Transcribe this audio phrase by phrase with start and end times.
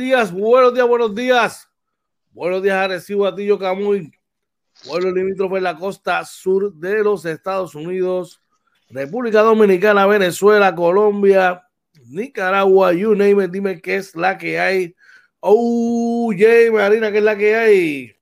[0.00, 1.68] días, buenos días, buenos días.
[2.32, 4.10] Buenos días, Arecibo, Atillo, Camuy.
[4.86, 8.40] Pueblo limítrofe en la costa sur de los Estados Unidos,
[8.88, 11.62] República Dominicana, Venezuela, Colombia,
[12.08, 14.96] Nicaragua, you name it, dime qué es la que hay.
[15.40, 18.19] Oh, Jay, Marina, ¿qué es la que hay?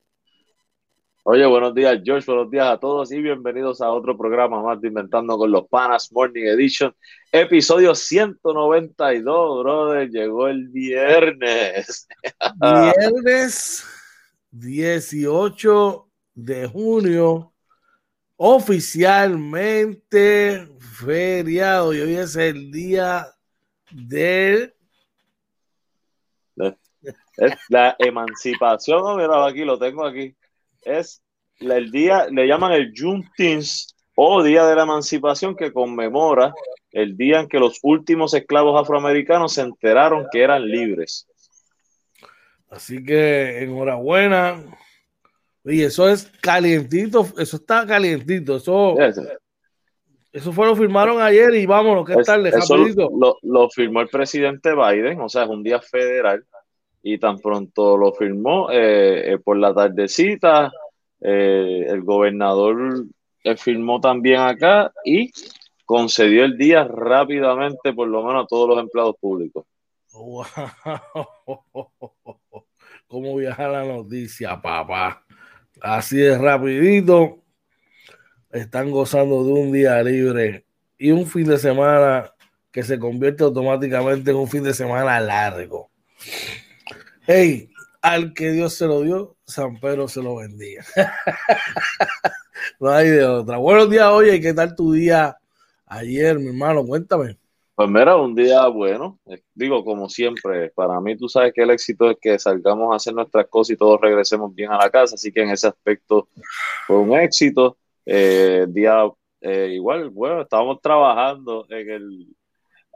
[1.31, 2.25] Oye, buenos días, George.
[2.27, 6.11] Buenos días a todos y bienvenidos a otro programa más de Inventando con los Panas
[6.11, 6.97] Morning Edition,
[7.31, 10.09] episodio 192, brother.
[10.09, 12.09] Llegó el viernes.
[12.63, 13.85] Viernes
[14.53, 17.53] 18 de junio,
[18.37, 21.93] oficialmente feriado.
[21.93, 23.27] Y hoy es el día
[23.91, 24.75] de.
[27.37, 29.19] Es la emancipación.
[29.19, 30.35] Mira, aquí lo tengo aquí
[30.89, 31.23] es
[31.61, 33.67] el día, le llaman el Juneteenth
[34.15, 36.53] o Día de la Emancipación, que conmemora
[36.93, 41.27] el día en que los últimos esclavos afroamericanos se enteraron que eran libres.
[42.71, 44.61] Así que enhorabuena.
[45.65, 48.97] Y eso es calientito, eso está calientito, eso,
[50.33, 52.47] eso fue lo firmaron ayer y vámonos, ¿qué tal?
[52.47, 56.45] Eso lo, lo, firmó el presidente Biden, o sea, es un día federal
[57.13, 60.71] y tan pronto lo firmó eh, eh, por la tardecita,
[61.23, 63.07] eh, el gobernador
[63.57, 65.31] firmó también acá y
[65.87, 69.65] concedió el día rápidamente, por lo menos a todos los empleados públicos.
[70.13, 70.45] Wow.
[73.09, 75.25] ¿Cómo viaja la noticia, papá?
[75.81, 77.39] Así de rapidito.
[78.51, 80.67] Están gozando de un día libre
[80.99, 82.35] y un fin de semana
[82.71, 85.91] que se convierte automáticamente en un fin de semana largo.
[87.31, 87.69] Hey,
[88.01, 90.83] al que Dios se lo dio, San Pedro se lo bendiga.
[92.81, 93.59] no hay de otra.
[93.59, 95.37] Buenos días, oye, ¿qué tal tu día
[95.85, 96.87] ayer, mi hermano?
[96.87, 97.37] Cuéntame.
[97.75, 101.71] Pues mira, un día bueno, eh, digo como siempre, para mí tú sabes que el
[101.71, 105.17] éxito es que salgamos a hacer nuestras cosas y todos regresemos bien a la casa,
[105.17, 106.31] así que en ese aspecto
[106.87, 107.77] fue un éxito.
[108.07, 109.05] Eh, día
[109.43, 112.27] eh, igual, bueno, estábamos trabajando en el,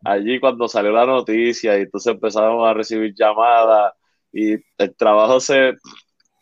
[0.03, 3.93] allí cuando salió la noticia y entonces empezamos a recibir llamadas
[4.33, 5.75] y el trabajo se...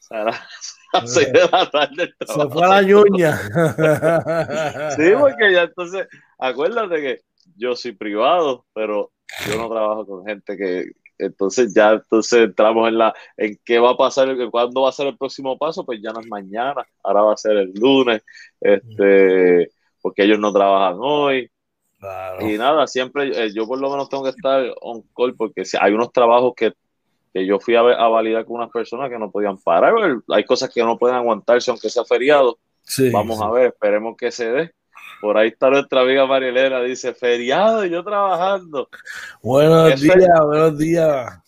[0.01, 0.15] se,
[1.33, 3.37] de la tarde se fue a la ñuña.
[4.97, 6.09] sí, porque ya entonces,
[6.39, 7.21] acuérdate que
[7.57, 9.13] yo soy privado, pero
[9.47, 13.91] yo no trabajo con gente que, entonces ya entonces entramos en la en qué va
[13.91, 17.23] a pasar cuándo va a ser el próximo paso pues ya no es mañana ahora
[17.23, 18.23] va a ser el lunes
[18.59, 19.71] este
[20.01, 21.51] porque ellos no trabajan hoy.
[22.41, 25.77] Y nada siempre eh, yo por lo menos tengo que estar on call porque si
[25.79, 26.73] hay unos trabajos que
[27.33, 29.95] que yo fui a, a, validar con unas personas que no podían parar.
[30.29, 32.59] Hay cosas que no pueden aguantarse aunque sea feriado.
[33.13, 34.73] Vamos a ver, esperemos que se dé.
[35.21, 38.89] Por ahí está nuestra amiga Marielena, dice, feriado y yo trabajando.
[39.43, 41.39] Buenos días, buenos días.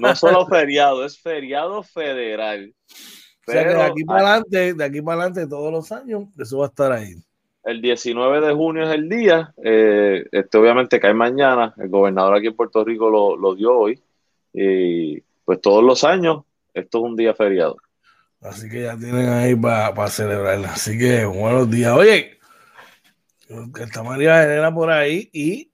[0.00, 2.74] No solo feriado, es feriado federal.
[3.46, 6.58] o sea que de aquí para adelante, de aquí para adelante todos los años, eso
[6.58, 7.14] va a estar ahí.
[7.64, 12.48] El 19 de junio es el día, eh, este obviamente cae mañana, el gobernador aquí
[12.48, 14.02] en Puerto Rico lo, lo dio hoy,
[14.52, 16.44] y pues todos los años,
[16.74, 17.76] esto es un día feriado.
[18.40, 20.64] Así que ya tienen ahí para celebrar.
[20.66, 21.92] Así que buenos días.
[21.92, 22.38] Oye,
[23.80, 25.70] está María Elena por ahí y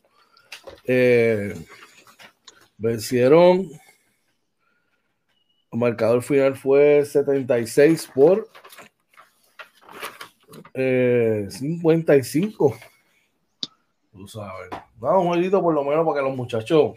[0.85, 1.53] Eh,
[2.77, 3.69] vencieron.
[5.71, 8.49] El marcador final fue 76 por
[10.73, 12.75] 55.
[12.75, 12.79] Eh,
[14.11, 14.69] Tú sabes.
[14.99, 16.95] un jueguito por lo menos para que los muchachos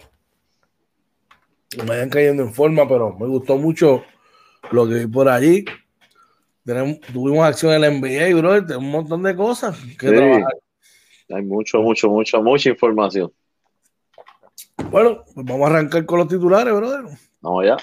[1.78, 4.02] me vayan cayendo en forma, pero me gustó mucho
[4.70, 5.64] lo que vi por allí.
[6.64, 10.56] Tenemos, tuvimos acción en la NBA, bro, un montón de cosas que trabajar.
[11.30, 13.32] Hay mucho, mucho, mucho, mucha información.
[14.90, 17.04] Bueno, pues vamos a arrancar con los titulares, brother.
[17.40, 17.76] Vamos allá.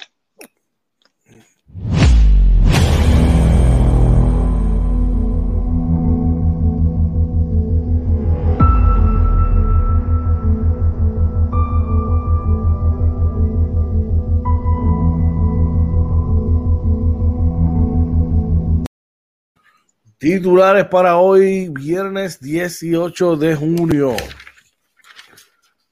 [20.22, 24.16] Titulares para hoy, viernes 18 de junio.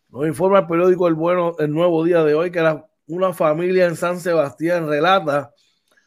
[0.10, 3.96] Nos informa el periódico El Bueno, el nuevo día de hoy, que una familia en
[3.96, 5.52] San Sebastián relata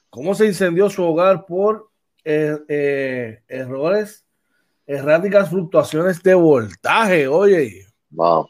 [0.09, 1.89] cómo se incendió su hogar por
[2.23, 4.25] eh, eh, errores,
[4.87, 7.27] erráticas fluctuaciones de voltaje.
[7.27, 7.87] Oye.
[8.11, 8.49] Wow.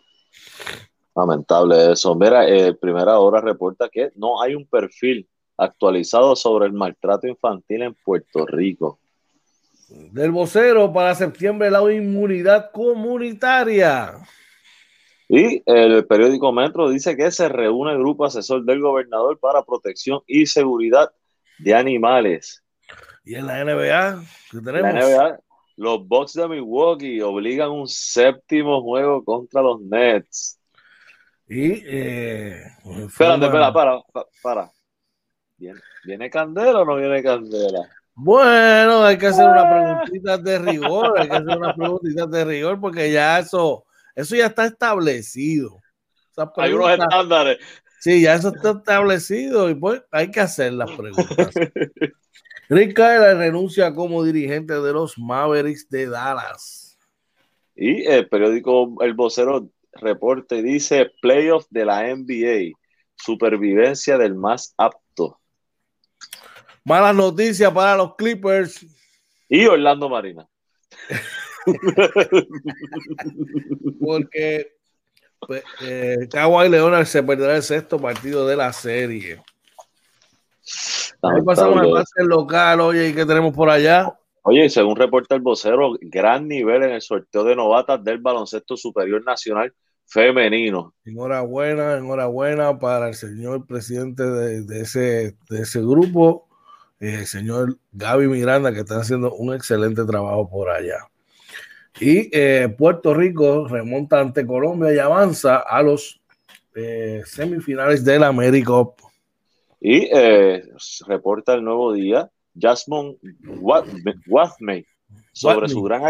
[1.17, 2.15] Lamentable eso.
[2.15, 5.27] Mira, eh, Primera Hora reporta que no hay un perfil
[5.57, 8.99] actualizado sobre el maltrato infantil en Puerto Rico
[10.13, 14.15] del vocero para septiembre la inmunidad comunitaria.
[15.29, 20.21] Y el periódico Metro dice que se reúne el grupo asesor del gobernador para protección
[20.27, 21.11] y seguridad
[21.59, 22.63] de animales.
[23.25, 24.95] Y en la NBA, ¿qué tenemos?
[24.95, 25.41] La NBA,
[25.77, 30.59] los Bucks de Milwaukee obligan un séptimo juego contra los Nets.
[31.49, 32.63] Y eh,
[33.07, 34.03] espérate, espera, para,
[34.43, 34.71] para.
[35.57, 37.89] ¿Viene, ¿Viene Candela o no viene Candela?
[38.15, 42.81] Bueno, hay que hacer una preguntita de rigor, hay que hacer una preguntita de rigor
[42.81, 45.81] porque ya eso, eso ya está establecido.
[46.57, 47.59] hay unos estándares.
[48.01, 51.55] Sí, ya eso está establecido y pues hay que hacer las preguntas.
[52.69, 56.99] Rick Kyler renuncia como dirigente de los Mavericks de Dallas.
[57.77, 62.77] Y el periódico El Vocero reporte dice playoff de la NBA,
[63.15, 65.02] supervivencia del más apto.
[66.85, 68.85] Malas noticias para los Clippers.
[69.49, 70.49] Y Orlando Marina.
[74.01, 74.73] Porque
[75.47, 79.43] pues, eh, Kawhi Leonard se perderá el sexto partido de la serie.
[81.23, 84.13] Ahí pasamos al base local, oye, ¿y qué tenemos por allá?
[84.43, 89.25] Oye, según reporta el vocero, gran nivel en el sorteo de novatas del baloncesto superior
[89.25, 89.73] nacional
[90.05, 90.95] femenino.
[91.05, 96.49] Enhorabuena, enhorabuena para el señor presidente de, ese, de ese grupo
[97.11, 101.09] el señor Gaby Miranda, que está haciendo un excelente trabajo por allá.
[102.01, 106.21] Y eh, Puerto Rico remonta ante Colombia y avanza a los
[106.75, 108.73] eh, semifinales del América.
[109.81, 110.63] Y eh,
[111.07, 113.19] reporta el nuevo día Jasmine
[113.61, 114.87] Wathme
[115.33, 116.05] sobre su gran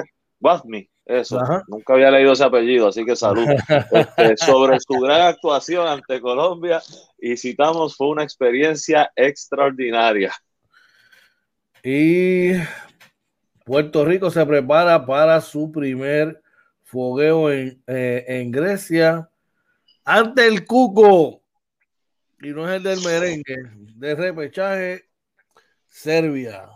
[1.05, 3.45] eso, nunca había leído ese apellido, así que salud.
[4.17, 6.81] Este, sobre su gran actuación ante Colombia
[7.19, 10.33] y citamos, fue una experiencia extraordinaria.
[11.83, 12.53] Y
[13.65, 16.41] Puerto Rico se prepara para su primer
[16.85, 19.29] fogueo en, eh, Grecia
[20.05, 21.43] ante el Cuco.
[22.41, 23.57] Y no es el del merengue,
[23.97, 25.05] de repechaje,
[25.89, 26.69] Serbia.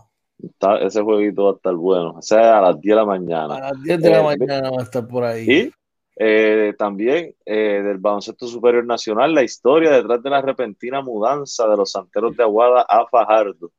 [0.80, 2.14] ese jueguito va a estar bueno.
[2.18, 3.54] O sea, a las 10 de la mañana.
[3.54, 5.48] A las 10 de la eh, mañana va a estar por ahí.
[5.48, 5.72] Y
[6.16, 11.92] eh, también del baloncesto superior nacional, la historia detrás de la repentina mudanza de los
[11.92, 13.70] santeros de Aguada a Fajardo.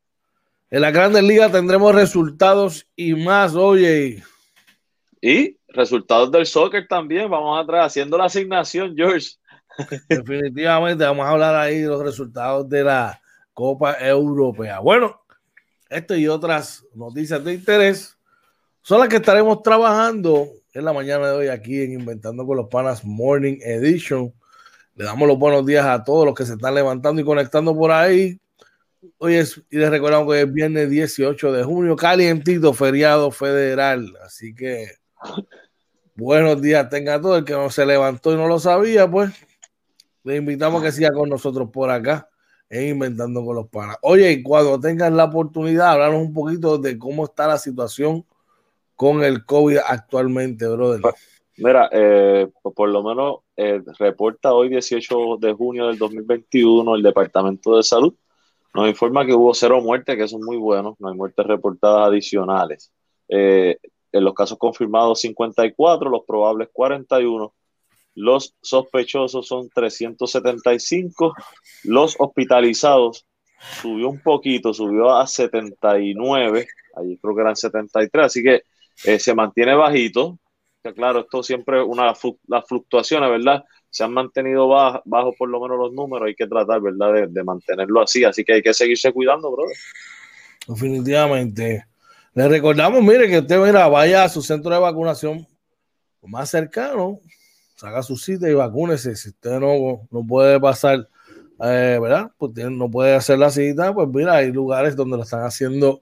[0.70, 4.22] En la Grandes Ligas tendremos resultados y más, oye.
[5.22, 7.30] Y resultados del soccer también.
[7.30, 9.30] Vamos a traer haciendo la asignación, George.
[10.10, 13.22] Definitivamente vamos a hablar ahí de los resultados de la
[13.54, 14.80] Copa Europea.
[14.80, 15.22] Bueno,
[15.90, 18.18] esto y otras noticias de interés
[18.82, 22.68] son las que estaremos trabajando en la mañana de hoy aquí en Inventando con los
[22.68, 24.34] Panas Morning Edition.
[24.96, 27.92] Le damos los buenos días a todos los que se están levantando y conectando por
[27.92, 28.38] ahí.
[29.18, 34.14] Hoy es, y les recordamos que es viernes 18 de junio, calientito, feriado federal.
[34.26, 34.88] Así que
[36.16, 37.38] buenos días, tenga todo.
[37.38, 39.32] El que no se levantó y no lo sabía, pues
[40.24, 42.30] le invitamos a que siga con nosotros por acá
[42.70, 43.98] en Inventando con los Panas.
[44.02, 48.26] Oye, cuando tengan la oportunidad, hablarnos un poquito de cómo está la situación
[48.96, 51.02] con el COVID actualmente, brother.
[51.58, 57.78] Mira, eh, por lo menos eh, reporta hoy 18 de junio del 2021 el Departamento
[57.78, 58.14] de Salud.
[58.74, 62.92] Nos informa que hubo cero muertes, que son muy buenos, no hay muertes reportadas adicionales.
[63.30, 63.78] Eh,
[64.12, 67.54] en los casos confirmados 54, los probables 41,
[68.16, 71.34] los sospechosos son 375,
[71.84, 73.26] los hospitalizados
[73.82, 78.64] subió un poquito, subió a 79, allí creo que eran 73, así que
[79.06, 80.40] eh, se mantiene bajito.
[80.96, 82.14] Claro, esto siempre, una
[82.48, 83.66] las fluctuaciones, ¿verdad?
[83.89, 87.44] Se han mantenido bajos bajo por lo menos los números, hay que tratar, ¿verdad?, de,
[87.44, 89.75] mantenerlo así, así que hay que seguirse cuidando, brother.
[90.67, 91.86] Definitivamente.
[92.34, 95.48] Le recordamos, mire, que usted mira, vaya a su centro de vacunación
[96.22, 97.20] más cercano,
[97.82, 99.15] haga su cita y vacúnese.
[99.15, 101.08] Si usted no, no puede pasar,
[101.63, 102.32] eh, ¿verdad?
[102.38, 106.01] Pues no puede hacer la cita, pues mira, hay lugares donde lo están haciendo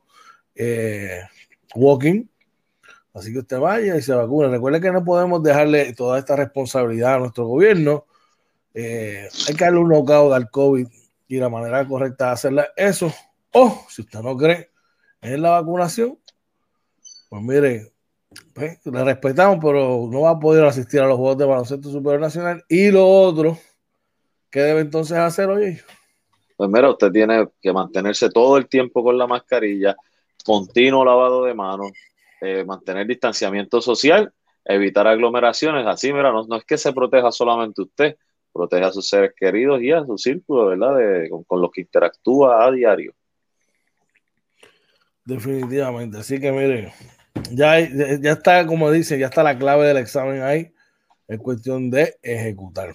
[0.55, 1.21] eh,
[1.75, 2.25] walking
[3.15, 4.49] Así que usted vaya y se vacune.
[4.49, 8.05] Recuerde que no podemos dejarle toda esta responsabilidad a nuestro gobierno.
[8.73, 10.85] Eh, hay que darle un knockout al COVID
[11.29, 13.11] y la manera correcta de hacerla eso.
[13.51, 14.69] O si usted no cree
[15.21, 16.19] en la vacunación,
[17.29, 17.93] pues mire,
[18.53, 22.19] pues, le respetamos, pero no va a poder asistir a los Juegos de Baloncesto Superior
[22.19, 22.65] Nacional.
[22.67, 23.57] Y lo otro,
[24.49, 25.79] ¿qué debe entonces hacer hoy?
[26.57, 29.95] Pues mira, usted tiene que mantenerse todo el tiempo con la mascarilla,
[30.43, 31.93] continuo lavado de manos,
[32.45, 34.33] eh, mantener distanciamiento social,
[34.63, 35.85] evitar aglomeraciones.
[35.87, 38.17] Así, mira, no, es que se proteja solamente usted,
[38.53, 41.27] proteja a sus seres queridos y a su círculo, ¿verdad?
[41.47, 43.13] con, los que interactúa a diario.
[45.23, 46.19] Definitivamente.
[46.19, 46.93] Así que mire,
[47.51, 50.71] ya, ya está, como dice, ya está la clave del examen ahí.
[51.27, 52.93] Es cuestión de ejecutar.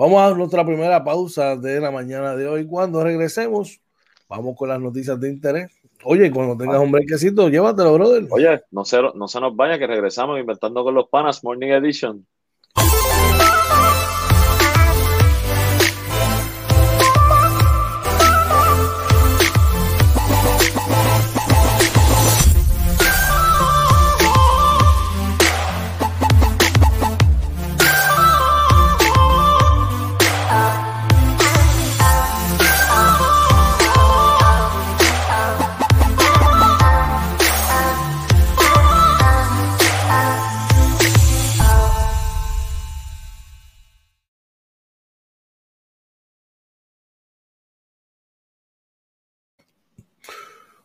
[0.00, 2.66] Vamos a nuestra primera pausa de la mañana de hoy.
[2.66, 3.82] Cuando regresemos,
[4.30, 5.70] vamos con las noticias de interés.
[6.04, 8.26] Oye, cuando tengas un brequecito, llévatelo, brother.
[8.30, 12.26] Oye, no se, no se nos vaya que regresamos inventando con los panas, Morning Edition.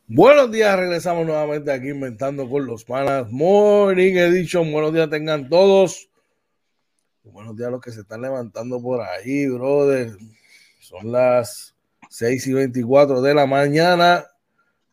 [0.08, 3.28] Buenos días, regresamos nuevamente aquí inventando con los panas.
[3.28, 6.08] Morning Edition, buenos días tengan todos.
[7.24, 10.16] Buenos días los que se están levantando por ahí, brother.
[10.78, 11.74] Son las
[12.08, 14.24] 6 y 24 de la mañana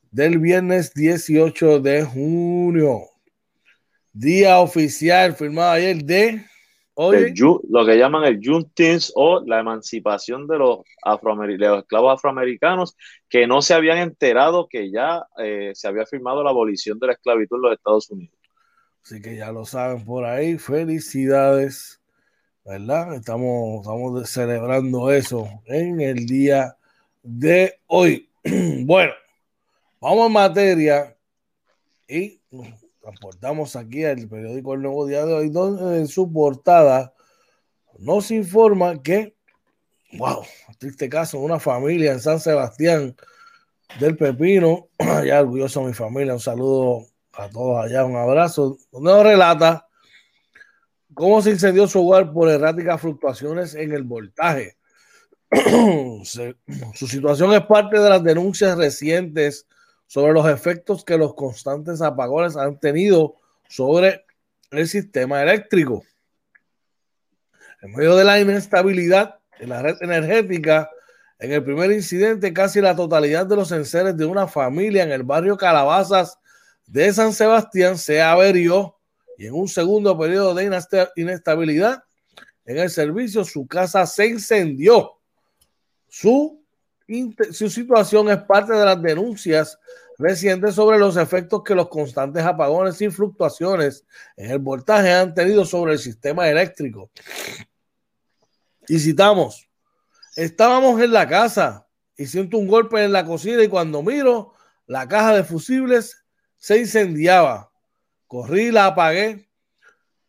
[0.10, 3.01] del viernes 18 de junio.
[4.13, 6.43] Día oficial firmado ayer de
[6.96, 12.96] lo que llaman el Juneteenth o la emancipación de los, los, esclavos afroamericanos
[13.28, 17.14] que no se habían enterado que ya eh, se había firmado la abolición de la
[17.14, 18.36] esclavitud en los Estados Unidos.
[19.04, 20.58] Así que ya lo saben por ahí.
[20.58, 22.00] Felicidades,
[22.64, 23.16] ¿verdad?
[23.16, 26.78] Estamos, estamos celebrando eso en el día
[27.24, 28.30] de hoy.
[28.86, 29.14] bueno,
[30.00, 31.18] vamos en materia
[32.08, 32.40] y
[33.04, 37.14] transportamos aquí al periódico El Nuevo Día de hoy, donde en su portada
[38.00, 39.36] nos informa que,
[40.14, 40.44] wow,
[40.80, 43.14] triste caso, una familia en San Sebastián
[44.00, 49.24] del Pepino, allá orgulloso mi familia, un saludo a todos allá, un abrazo, donde nos
[49.24, 49.86] relata
[51.14, 54.78] cómo se incendió su hogar por erráticas fluctuaciones en el voltaje.
[56.24, 59.68] su situación es parte de las denuncias recientes
[60.13, 63.34] sobre los efectos que los constantes apagones han tenido
[63.67, 64.24] sobre
[64.70, 66.03] el sistema eléctrico.
[67.82, 70.91] En medio de la inestabilidad en la red energética,
[71.39, 75.24] en el primer incidente, casi la totalidad de los enseres de una familia en el
[75.24, 76.38] barrio Calabazas
[76.86, 78.96] de San Sebastián se averió
[79.36, 80.70] y en un segundo periodo de
[81.15, 82.03] inestabilidad
[82.65, 85.13] en el servicio, su casa se incendió.
[86.08, 86.63] Su,
[87.50, 89.79] su situación es parte de las denuncias
[90.17, 94.05] reciente sobre los efectos que los constantes apagones y fluctuaciones
[94.36, 97.10] en el voltaje han tenido sobre el sistema eléctrico.
[98.88, 99.67] Y citamos,
[100.36, 104.53] estábamos en la casa y siento un golpe en la cocina y cuando miro,
[104.86, 106.24] la caja de fusibles
[106.58, 107.72] se incendiaba.
[108.27, 109.48] Corrí, la apagué,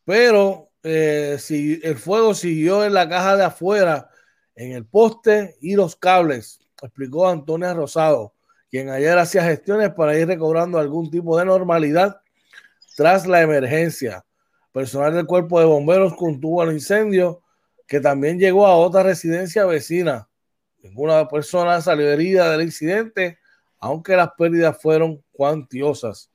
[0.04, 4.10] pero eh, si el fuego siguió en la caja de afuera,
[4.54, 8.34] en el poste y los cables, explicó Antonia Rosado
[8.74, 12.20] quien ayer hacía gestiones para ir recobrando algún tipo de normalidad
[12.96, 14.24] tras la emergencia.
[14.72, 17.40] personal del cuerpo de bomberos contuvo el incendio
[17.86, 20.28] que también llegó a otra residencia vecina.
[20.82, 23.38] Ninguna persona salió herida del incidente,
[23.78, 26.32] aunque las pérdidas fueron cuantiosas.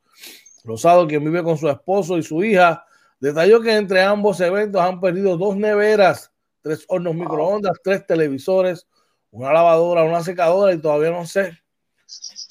[0.64, 2.86] Rosado, quien vive con su esposo y su hija,
[3.20, 6.32] detalló que entre ambos eventos han perdido dos neveras,
[6.62, 8.88] tres hornos microondas, tres televisores,
[9.30, 11.60] una lavadora, una secadora y todavía no sé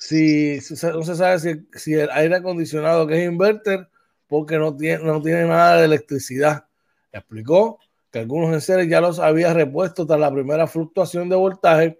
[0.08, 3.88] si, no se sabe si, si, el aire acondicionado que es inverter
[4.26, 6.64] porque no tiene, no tiene nada de electricidad.
[7.12, 7.78] Explicó
[8.10, 11.98] que algunos enseres ya los había repuesto tras la primera fluctuación de voltaje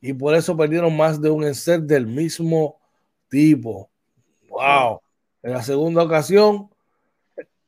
[0.00, 2.80] y por eso perdieron más de un enser del mismo
[3.28, 3.88] tipo.
[4.48, 5.00] ¡Wow!
[5.42, 6.68] En la segunda ocasión,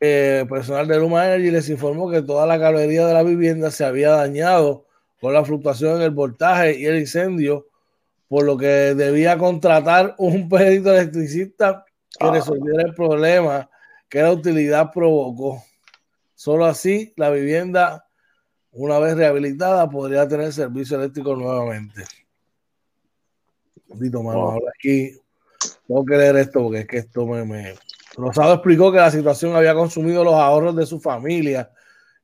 [0.01, 3.85] el personal de Luma Energy les informó que toda la caballería de la vivienda se
[3.85, 4.87] había dañado
[5.21, 7.67] con la fluctuación en el voltaje y el incendio,
[8.31, 11.85] por lo que debía contratar un perito electricista
[12.17, 12.31] que ah.
[12.31, 13.69] resolviera el problema
[14.09, 15.65] que la utilidad provocó.
[16.37, 18.07] Solo así la vivienda,
[18.71, 22.05] una vez rehabilitada, podría tener servicio eléctrico nuevamente.
[23.89, 25.11] Dito, mano, ahora aquí
[25.89, 27.75] tengo que leer esto porque es que esto me, me...
[28.17, 31.73] Rosado explicó que la situación había consumido los ahorros de su familia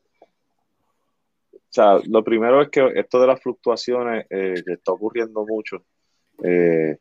[1.51, 5.83] O sea, lo primero es que esto de las fluctuaciones eh, que está ocurriendo mucho,
[6.41, 6.97] eh,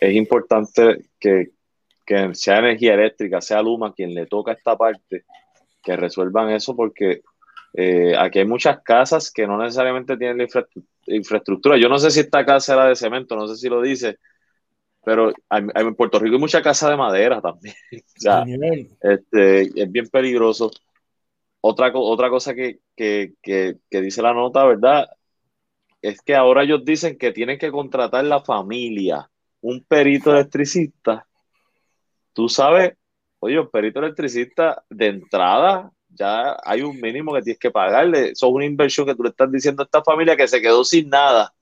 [0.00, 1.50] es importante que,
[2.04, 5.24] que, sea energía eléctrica, sea Luma quien le toca esta parte,
[5.82, 7.22] que resuelvan eso porque
[7.74, 10.66] eh, aquí hay muchas casas que no necesariamente tienen la
[11.06, 11.76] infraestructura.
[11.76, 14.18] Yo no sé si esta casa era de cemento, no sé si lo dice,
[15.04, 17.76] pero en Puerto Rico hay mucha casa de madera también.
[17.92, 18.44] o sea,
[19.02, 20.70] este, es bien peligroso.
[21.68, 22.78] Otra, otra cosa que,
[23.90, 25.08] dice la nota, ¿verdad?
[26.00, 29.28] Es que ahora ellos dicen que tienen que contratar la familia,
[29.62, 31.26] un perito electricista.
[32.32, 32.92] Tú sabes,
[33.40, 38.30] oye, un perito electricista de entrada, ya hay un mínimo que tienes que pagarle.
[38.30, 40.84] Eso es una inversión que tú le estás diciendo a esta familia que se quedó
[40.84, 41.52] sin nada,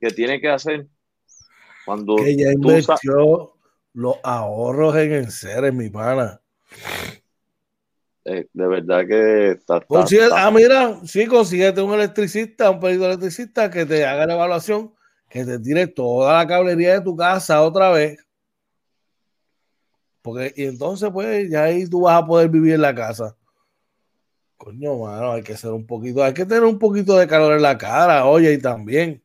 [0.00, 0.86] que tiene que hacer
[1.84, 3.52] cuando que ella invirtió
[3.92, 6.40] los ahorros en enseres, mi pana.
[8.30, 9.84] Eh, de verdad que está,
[10.34, 14.92] Ah, mira, sí, consíguete un electricista, un pedido electricista que te haga la evaluación,
[15.30, 18.18] que te tire toda la cablería de tu casa otra vez.
[20.20, 23.34] Porque, y entonces, pues, ya ahí tú vas a poder vivir en la casa.
[24.58, 27.62] Coño, mano, hay que ser un poquito, hay que tener un poquito de calor en
[27.62, 29.22] la cara, oye, y también.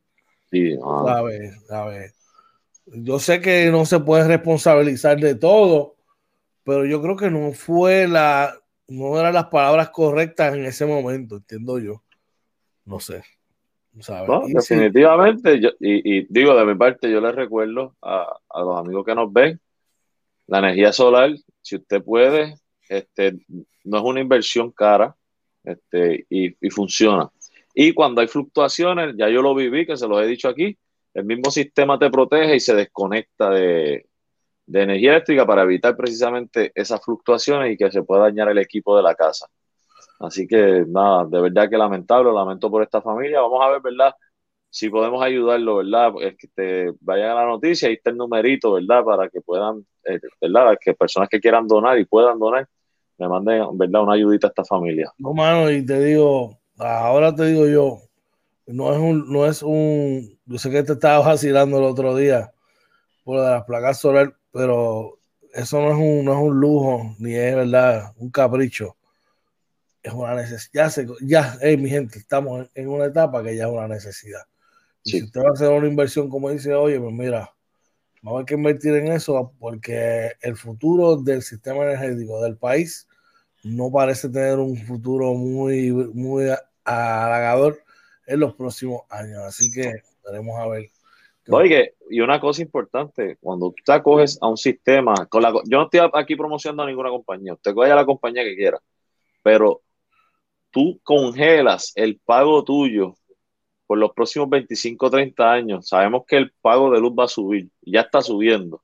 [0.50, 2.14] Sí, a ver, a ver
[2.86, 5.96] yo sé que no se puede responsabilizar de todo,
[6.64, 8.54] pero yo creo que no fue la,
[8.88, 12.02] no eran las palabras correctas en ese momento, entiendo yo.
[12.84, 13.22] No sé.
[13.92, 19.60] definitivamente, y, digo de mi parte, yo les recuerdo a, los amigos que nos ven,
[20.46, 21.30] la energía solar,
[21.62, 22.56] si usted puede,
[22.88, 23.38] este,
[23.84, 25.16] no es una inversión cara
[25.62, 27.30] este, y, y funciona.
[27.74, 30.76] Y cuando hay fluctuaciones, ya yo lo viví, que se lo he dicho aquí,
[31.14, 34.06] el mismo sistema te protege y se desconecta de,
[34.66, 39.02] energía eléctrica para evitar precisamente esas fluctuaciones y que se pueda dañar el equipo de
[39.02, 39.46] la casa.
[40.20, 43.40] Así que nada, de verdad que lamentable, lamento por esta familia.
[43.40, 44.14] Vamos a ver, ¿verdad?
[44.70, 46.12] Si podemos ayudarlo, ¿verdad?
[46.20, 49.04] Es que te vayan a la noticia, ahí está el numerito, ¿verdad?
[49.04, 50.76] Para que puedan, eh, ¿verdad?
[50.80, 52.66] Que personas que quieran donar y puedan donar,
[53.18, 54.02] me manden, ¿verdad?
[54.02, 55.12] Una ayudita a esta familia.
[55.18, 57.98] No, mano, y te digo, ahora te digo yo,
[58.66, 62.50] no es un, no es un, yo sé que te estaba vacilando el otro día
[63.22, 65.18] por de las placas solares, pero
[65.52, 68.96] eso no es un, no es un lujo, ni es verdad, un capricho.
[70.00, 70.92] Es una necesidad.
[71.22, 74.42] Ya, ya mi gente, estamos en una etapa que ya es una necesidad.
[75.02, 77.52] Si usted va a hacer una inversión, como dice, oye, pues mira,
[78.22, 83.08] vamos a que invertir en eso porque el futuro del sistema energético del país
[83.64, 86.44] no parece tener un futuro muy, muy
[86.84, 87.82] halagador
[88.26, 89.42] en los próximos años.
[89.42, 90.93] Así que veremos a ver.
[91.50, 95.78] Oye, y una cosa importante, cuando tú te acoges a un sistema, con la, yo
[95.78, 98.80] no estoy aquí promocionando a ninguna compañía, usted vaya a la compañía que quiera,
[99.42, 99.82] pero
[100.70, 103.14] tú congelas el pago tuyo
[103.86, 107.28] por los próximos 25 o 30 años, sabemos que el pago de luz va a
[107.28, 108.82] subir, ya está subiendo.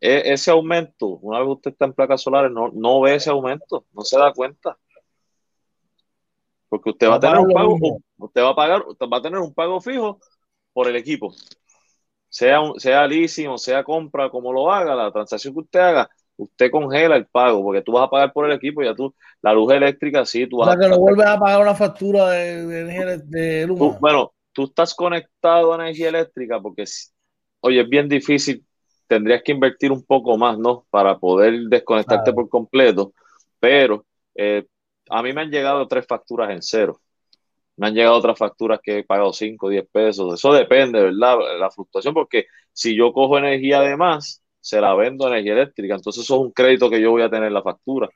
[0.00, 3.84] E, ese aumento, una vez usted está en placas solares, no, no ve ese aumento,
[3.92, 4.78] no se da cuenta.
[6.68, 7.76] Porque usted va a tener un pago,
[8.18, 10.20] usted va a pagar, va a tener un pago fijo
[10.78, 11.34] por el equipo.
[12.28, 16.08] Sea, un, sea leasing o sea compra, como lo haga, la transacción que usted haga,
[16.36, 19.12] usted congela el pago, porque tú vas a pagar por el equipo, ya tú,
[19.42, 22.30] la luz eléctrica, sí, tú vas o sea, que no vuelves a pagar una factura
[22.30, 23.98] de, energía de luz.
[23.98, 26.84] bueno, tú estás conectado a energía eléctrica porque,
[27.58, 28.64] oye, es bien difícil,
[29.08, 30.86] tendrías que invertir un poco más, ¿no?
[30.90, 33.14] Para poder desconectarte por completo,
[33.58, 34.64] pero eh,
[35.10, 37.00] a mí me han llegado tres facturas en cero.
[37.78, 40.34] Me han llegado otras facturas que he pagado 5, 10 pesos.
[40.34, 41.38] Eso depende, ¿verdad?
[41.58, 45.94] La fluctuación, porque si yo cojo energía de más, se la vendo a energía eléctrica.
[45.94, 48.10] Entonces, eso es un crédito que yo voy a tener en la factura.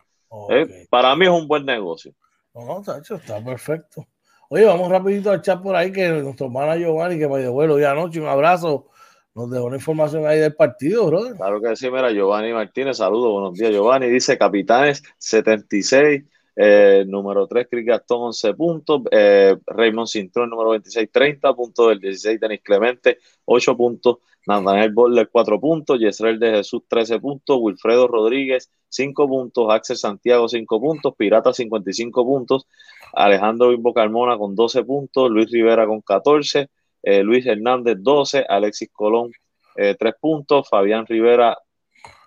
[0.51, 0.87] ¿Eh?
[0.91, 2.13] Para mí es un buen negocio.
[2.55, 4.07] No, Tacho, está perfecto.
[4.49, 7.75] Oye, vamos rapidito al chat por ahí que nuestro hermano Giovanni, que me dio vuelo
[7.75, 8.91] hoy anoche, un abrazo,
[9.35, 11.35] nos dejó una información ahí del partido, bro.
[11.37, 14.11] Claro que sí, mira, Giovanni Martínez, saludos, buenos días, Giovanni.
[14.11, 19.03] Dice Capitanes 76, eh, número 3, Chris Gastón, 11 puntos.
[19.11, 21.93] Eh, Raymond Cintrón, número 26, 30 puntos.
[21.93, 24.19] El 16, Denis Clemente, 8 puntos.
[24.47, 25.99] Nathaniel Boller, 4 puntos.
[25.99, 27.59] Yesrel de Jesús, 13 puntos.
[27.61, 29.67] Wilfredo Rodríguez, 5 puntos.
[29.71, 31.15] Axel Santiago, 5 puntos.
[31.17, 32.67] Pirata, 55 puntos.
[33.15, 35.31] Alejandro Bimbo Carmona con 12 puntos.
[35.31, 36.69] Luis Rivera con 14.
[37.03, 38.45] Eh, Luis Hernández, 12.
[38.49, 39.31] Alexis Colón,
[39.75, 40.69] 3 puntos.
[40.69, 41.57] Fabián Rivera,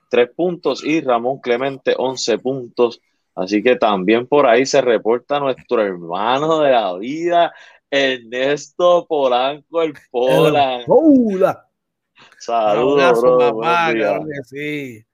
[0.09, 0.83] 3 puntos.
[0.83, 3.01] Y Ramón Clemente, 11 puntos.
[3.35, 7.53] Así que también por ahí se reporta nuestro hermano de la vida,
[7.91, 10.85] Ernesto Polanco, el Pola.
[12.39, 15.05] Saludos, bro, papá, claro que sí.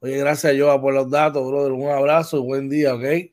[0.00, 1.72] Oye, gracias, Joa, por los datos, brother.
[1.72, 3.32] Un abrazo, buen día, ¿ok?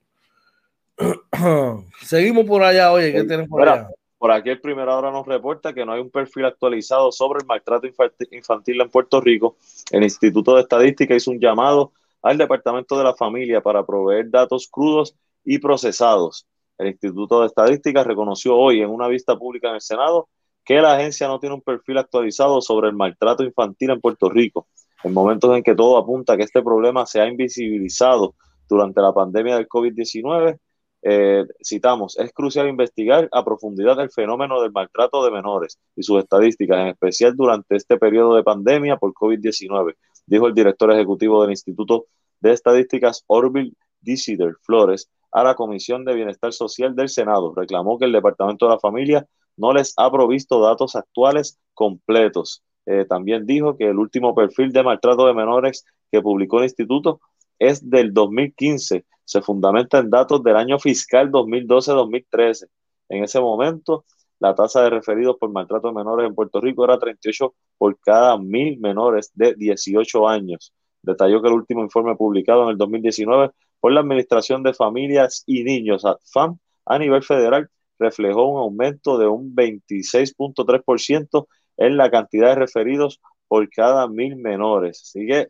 [2.01, 3.89] Seguimos por allá, oye, ¿qué tenemos por allá?
[4.17, 7.45] Por aquí el primero ahora nos reporta que no hay un perfil actualizado sobre el
[7.47, 7.87] maltrato
[8.31, 9.57] infantil en Puerto Rico.
[9.89, 14.67] El Instituto de Estadística hizo un llamado al Departamento de la Familia para proveer datos
[14.71, 16.47] crudos y procesados.
[16.77, 20.29] El Instituto de Estadística reconoció hoy en una vista pública en el Senado
[20.63, 24.67] que la agencia no tiene un perfil actualizado sobre el maltrato infantil en Puerto Rico,
[25.03, 28.35] en momentos en que todo apunta a que este problema se ha invisibilizado
[28.69, 30.59] durante la pandemia del COVID-19.
[31.03, 36.19] Eh, citamos, es crucial investigar a profundidad el fenómeno del maltrato de menores y sus
[36.19, 39.95] estadísticas, en especial durante este periodo de pandemia por COVID-19,
[40.31, 42.05] dijo el director ejecutivo del Instituto
[42.39, 47.53] de Estadísticas, Orville Disider Flores, a la Comisión de Bienestar Social del Senado.
[47.53, 52.63] Reclamó que el Departamento de la Familia no les ha provisto datos actuales completos.
[52.85, 57.19] Eh, también dijo que el último perfil de maltrato de menores que publicó el instituto
[57.59, 59.05] es del 2015.
[59.25, 62.67] Se fundamenta en datos del año fiscal 2012-2013.
[63.09, 64.05] En ese momento,
[64.41, 68.39] la tasa de referidos por maltrato de menores en Puerto Rico era 38 por cada
[68.39, 70.73] mil menores de 18 años.
[71.03, 75.63] Detalló que el último informe publicado en el 2019 por la Administración de Familias y
[75.63, 82.55] Niños, AFAM, a nivel federal, reflejó un aumento de un 26.3% en la cantidad de
[82.55, 85.03] referidos por cada mil menores.
[85.03, 85.49] Así que,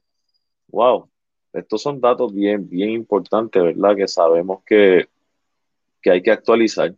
[0.67, 1.09] wow,
[1.53, 3.95] estos son datos bien, bien importantes, ¿verdad?
[3.95, 5.07] Que sabemos que,
[6.01, 6.93] que hay que actualizar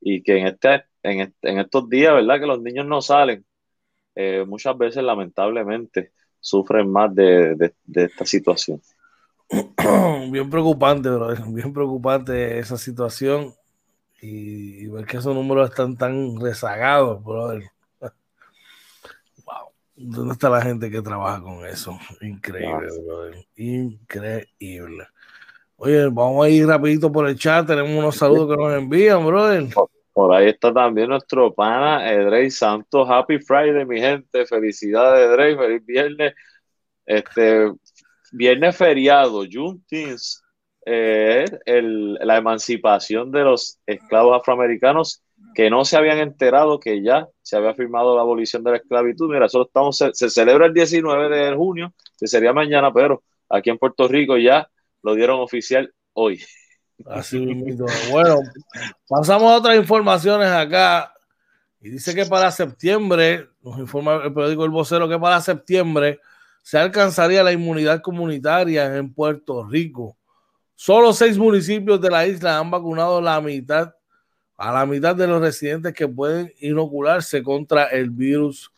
[0.00, 2.40] y que en este en, estos días, ¿verdad?
[2.40, 3.44] Que los niños no salen,
[4.14, 8.80] eh, muchas veces lamentablemente sufren más de, esta situación.
[10.30, 11.34] Bien preocupante, bro.
[11.48, 13.54] Bien preocupante esa situación
[14.20, 17.70] y, ver que esos números están tan rezagados, brother.
[19.44, 19.70] Wow.
[19.94, 21.98] ¿Dónde está la gente que trabaja con eso?
[22.20, 23.46] Increíble, brother.
[23.56, 25.06] Increíble.
[25.76, 27.66] Oye, vamos a ir rapidito por el chat.
[27.66, 29.68] Tenemos unos saludos que nos envían, brother.
[30.18, 33.08] Por ahí está también nuestro pana Edrey Santos.
[33.08, 34.46] Happy Friday, mi gente.
[34.46, 35.56] Felicidades, Edrey.
[35.56, 36.34] Feliz viernes.
[37.06, 37.70] Este,
[38.32, 40.20] viernes feriado, Juneteenth,
[40.84, 45.22] eh, la emancipación de los esclavos afroamericanos
[45.54, 49.30] que no se habían enterado que ya se había firmado la abolición de la esclavitud.
[49.32, 53.70] Mira, eso estamos, se, se celebra el 19 de junio, que sería mañana, pero aquí
[53.70, 54.68] en Puerto Rico ya
[55.00, 56.40] lo dieron oficial hoy.
[57.06, 57.86] Así mismo.
[58.10, 58.40] Bueno,
[59.08, 61.12] pasamos a otras informaciones acá.
[61.80, 66.20] Y dice que para septiembre, nos informa el periódico El Vocero que para septiembre
[66.62, 70.16] se alcanzaría la inmunidad comunitaria en Puerto Rico.
[70.74, 73.94] Solo seis municipios de la isla han vacunado la mitad,
[74.56, 78.72] a la mitad de los residentes que pueden inocularse contra el virus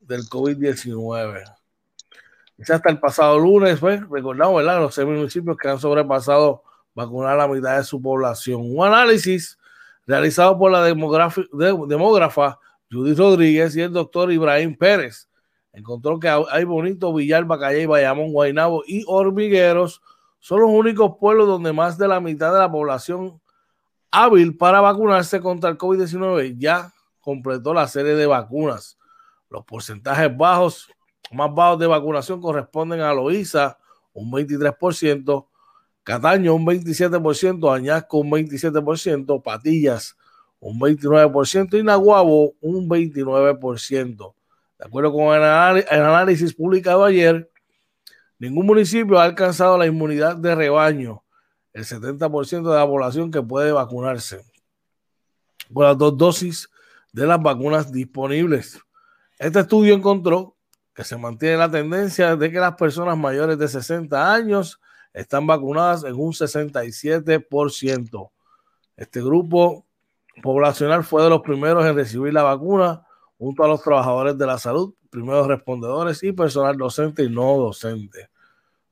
[0.00, 1.42] del COVID-19.
[2.68, 4.80] Hasta el pasado lunes, pues, recordamos, ¿verdad?
[4.80, 6.62] Los seis municipios que han sobrepasado
[6.94, 8.62] vacunar a la mitad de su población.
[8.64, 9.58] Un análisis
[10.06, 12.58] realizado por la demógrafa
[12.90, 15.28] Judith Rodríguez y el doctor Ibrahim Pérez.
[15.72, 20.02] Encontró que hay Bonito, Villalba, Calle, Bayamón, Guaynabo y Hormigueros
[20.42, 23.40] son los únicos pueblos donde más de la mitad de la población
[24.10, 28.98] hábil para vacunarse contra el COVID-19 ya completó la serie de vacunas.
[29.48, 30.90] Los porcentajes bajos,
[31.30, 33.78] más bajos de vacunación corresponden a Loíza,
[34.12, 35.46] un 23%,
[36.04, 40.16] Cataño, un 27%, Añasco, un 27%, Patillas,
[40.58, 44.34] un 29%, y Naguabo, un 29%.
[44.78, 47.48] De acuerdo con el análisis publicado ayer,
[48.38, 51.22] ningún municipio ha alcanzado la inmunidad de rebaño,
[51.72, 54.44] el 70% de la población que puede vacunarse
[55.72, 56.68] con las dos dosis
[57.12, 58.80] de las vacunas disponibles.
[59.38, 60.56] Este estudio encontró
[60.94, 64.80] que se mantiene la tendencia de que las personas mayores de 60 años
[65.12, 68.30] están vacunadas en un 67%.
[68.96, 69.84] Este grupo
[70.42, 73.06] poblacional fue de los primeros en recibir la vacuna
[73.38, 78.30] junto a los trabajadores de la salud, primeros respondedores y personal docente y no docente.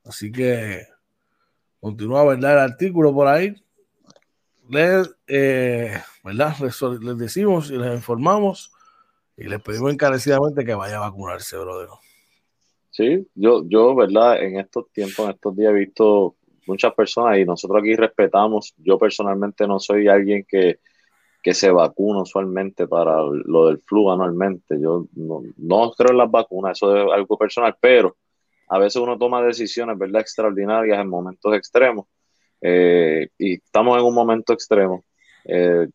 [0.04, 0.86] Así que
[1.80, 2.52] continúa ¿verdad?
[2.54, 3.54] el artículo por ahí.
[4.68, 6.54] Les, eh, ¿verdad?
[6.58, 8.72] les, decimos y les informamos
[9.36, 11.88] y les pedimos encarecidamente que vaya a vacunarse, brother.
[12.90, 14.42] Sí, yo, yo, ¿verdad?
[14.42, 18.74] En estos tiempos, en estos días he visto muchas personas y nosotros aquí respetamos.
[18.78, 20.80] Yo personalmente no soy alguien que,
[21.42, 24.80] que se vacuna usualmente para lo del flu anualmente.
[24.80, 28.16] Yo no, no, creo en las vacunas, eso es algo personal, pero
[28.68, 30.20] a veces uno toma decisiones, ¿verdad?
[30.22, 32.06] Extraordinarias en momentos extremos.
[32.60, 35.04] Eh, y estamos en un momento extremo.
[35.44, 35.88] Eh,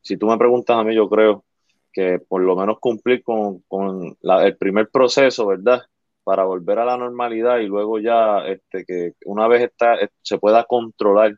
[0.00, 1.44] si tú me preguntas a mí, yo creo
[1.92, 5.82] que por lo menos cumplir con, con el primer proceso, ¿verdad?
[6.24, 10.38] Para volver a la normalidad y luego ya este, que una vez está, eh, se
[10.38, 11.34] pueda controlar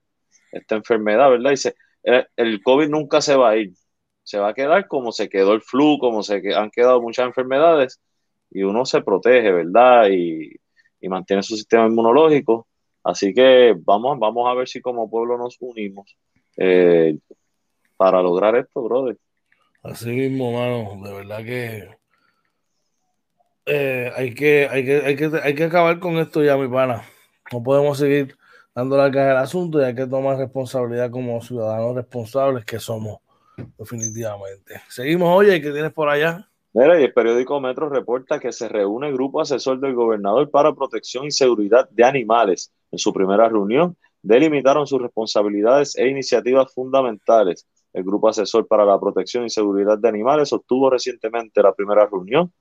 [0.52, 1.50] esta enfermedad, ¿verdad?
[1.50, 3.72] Dice, el, el COVID nunca se va a ir,
[4.22, 8.00] se va a quedar como se quedó el flu, como se han quedado muchas enfermedades
[8.50, 10.08] y uno se protege, ¿verdad?
[10.10, 10.50] Y,
[11.00, 12.66] y mantiene su sistema inmunológico.
[13.02, 16.16] Así que vamos, vamos a ver si como pueblo nos unimos
[16.56, 17.18] eh,
[17.96, 19.18] para lograr esto, brother.
[19.82, 22.03] Así mismo, mano, de verdad que
[23.66, 27.02] eh, hay, que, hay, que, hay, que, hay que acabar con esto ya, mi pana.
[27.52, 28.36] No podemos seguir
[28.74, 33.20] dando la cara al asunto y hay que tomar responsabilidad como ciudadanos responsables que somos,
[33.78, 34.82] definitivamente.
[34.88, 36.48] Seguimos, oye, ¿qué tienes por allá?
[36.72, 40.74] Mira, y el periódico Metro reporta que se reúne el grupo asesor del gobernador para
[40.74, 42.72] protección y seguridad de animales.
[42.90, 47.66] En su primera reunión, delimitaron sus responsabilidades e iniciativas fundamentales.
[47.92, 52.52] El grupo asesor para la protección y seguridad de animales obtuvo recientemente la primera reunión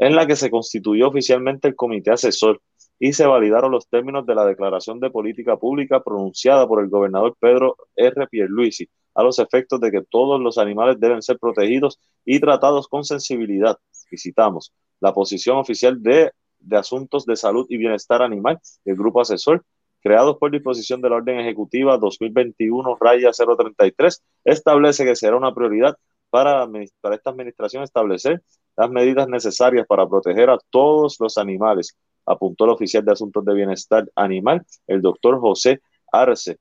[0.00, 2.60] en la que se constituyó oficialmente el comité asesor
[2.98, 7.36] y se validaron los términos de la declaración de política pública pronunciada por el gobernador
[7.38, 8.26] Pedro R.
[8.28, 13.04] Pierluisi, a los efectos de que todos los animales deben ser protegidos y tratados con
[13.04, 13.76] sensibilidad.
[14.10, 19.62] Visitamos la posición oficial de, de Asuntos de Salud y Bienestar Animal del Grupo Asesor,
[20.02, 25.94] creado por disposición de la Orden Ejecutiva 2021-033, establece que será una prioridad
[26.30, 26.66] para
[27.12, 28.42] esta administración establecer
[28.80, 33.52] las medidas necesarias para proteger a todos los animales, apuntó el oficial de Asuntos de
[33.52, 36.56] Bienestar Animal, el doctor José Arce.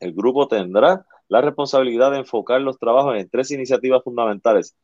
[0.00, 4.74] El grupo tendrá la responsabilidad de enfocar los trabajos en tres iniciativas fundamentales.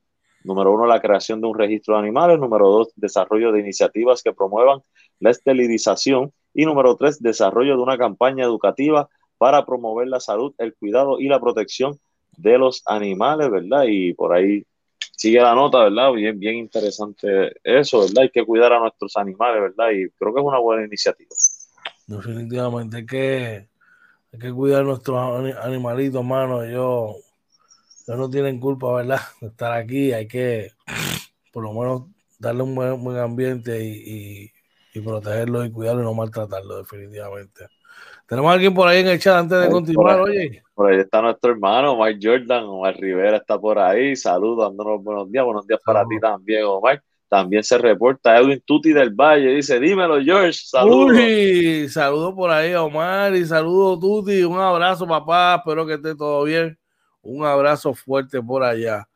[0.45, 2.39] Número uno, la creación de un registro de animales.
[2.39, 4.83] Número dos, desarrollo de iniciativas que promuevan
[5.19, 6.31] la esterilización.
[6.53, 11.29] Y número tres, desarrollo de una campaña educativa para promover la salud, el cuidado y
[11.29, 11.99] la protección
[12.37, 13.85] de los animales, ¿verdad?
[13.89, 14.67] Y por ahí
[15.21, 16.13] sigue la nota, ¿verdad?
[16.13, 18.23] Bien, bien interesante eso, ¿verdad?
[18.23, 19.91] Hay que cuidar a nuestros animales, ¿verdad?
[19.91, 21.29] Y creo que es una buena iniciativa.
[22.07, 23.69] Definitivamente, hay que,
[24.33, 25.19] hay que cuidar a nuestros
[25.63, 26.63] animalitos, mano.
[26.63, 27.17] Ellos,
[28.07, 29.21] no tienen culpa, ¿verdad?
[29.43, 30.11] De estar aquí.
[30.15, 30.73] Hay que,
[31.53, 32.05] por lo menos,
[32.39, 34.51] darle un buen, ambiente y,
[34.95, 37.67] y, protegerlo y cuidarlo y no maltratarlo, definitivamente.
[38.31, 40.63] Tenemos a alguien por ahí en el chat antes de continuar, oye.
[40.73, 45.33] Por ahí está nuestro hermano Omar Jordan, Omar Rivera está por ahí, saludos, dándonos buenos
[45.33, 47.03] días, buenos días para ti también, Omar.
[47.29, 51.19] También se reporta Edwin Tuti del Valle, dice, dímelo George, saludos.
[51.19, 56.45] Uy, saludos por ahí Omar y saludos Tuti, un abrazo papá, espero que esté todo
[56.45, 56.79] bien,
[57.23, 59.09] un abrazo fuerte por allá.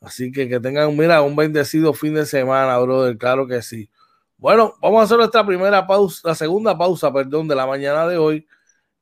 [0.00, 3.90] Así que que tengan, mira, un bendecido fin de semana, brother, claro que sí.
[4.38, 8.16] Bueno, vamos a hacer nuestra primera pausa, la segunda pausa, perdón, de la mañana de
[8.16, 8.46] hoy.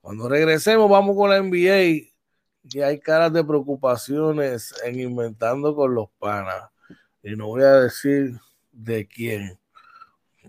[0.08, 2.08] Cuando regresemos, vamos con la NBA.
[2.62, 6.70] Y hay caras de preocupaciones en inventando con los panas.
[7.22, 8.32] Y no voy a decir
[8.72, 9.58] de quién.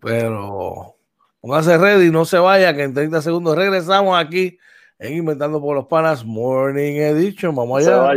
[0.02, 0.96] Pero
[1.42, 4.58] póngase ready, no se vaya, que en 30 segundos regresamos aquí
[4.98, 7.54] en Inventando por los Panas Morning Edition.
[7.54, 8.14] Vamos allá.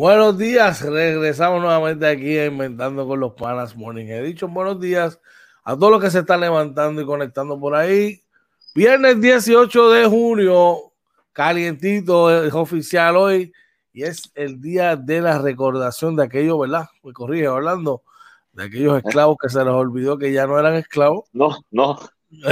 [0.00, 4.06] Buenos días, regresamos nuevamente aquí a Inventando con los Panas Morning.
[4.06, 5.20] He dicho buenos días
[5.62, 8.22] a todos los que se están levantando y conectando por ahí.
[8.74, 10.94] Viernes 18 de junio,
[11.34, 13.52] calientito, es oficial hoy
[13.92, 16.88] y es el día de la recordación de aquellos, ¿verdad?
[17.02, 18.02] Me corrige, hablando
[18.52, 21.28] de aquellos esclavos que se les olvidó que ya no eran esclavos.
[21.34, 21.98] No, no,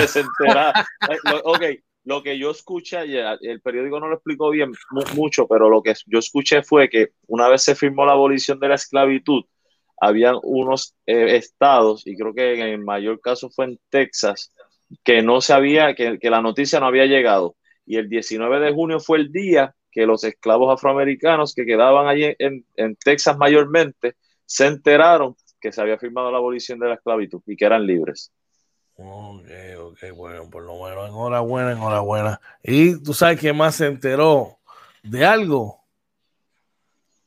[0.07, 0.21] se
[1.45, 1.63] ok,
[2.05, 4.73] lo que yo escuché el periódico no lo explicó bien
[5.15, 8.69] mucho, pero lo que yo escuché fue que una vez se firmó la abolición de
[8.69, 9.45] la esclavitud,
[10.01, 14.53] habían unos eh, estados, y creo que en el mayor caso fue en Texas,
[15.05, 17.57] que no sabía, que, que la noticia no había llegado.
[17.85, 22.35] Y el 19 de junio fue el día que los esclavos afroamericanos que quedaban allí
[22.39, 27.43] en, en Texas mayormente se enteraron que se había firmado la abolición de la esclavitud
[27.47, 28.33] y que eran libres.
[29.01, 29.47] Ok,
[29.79, 32.41] ok, bueno, por lo menos enhorabuena, enhorabuena.
[32.65, 34.59] Y tú sabes quién más se enteró
[35.05, 35.85] de algo.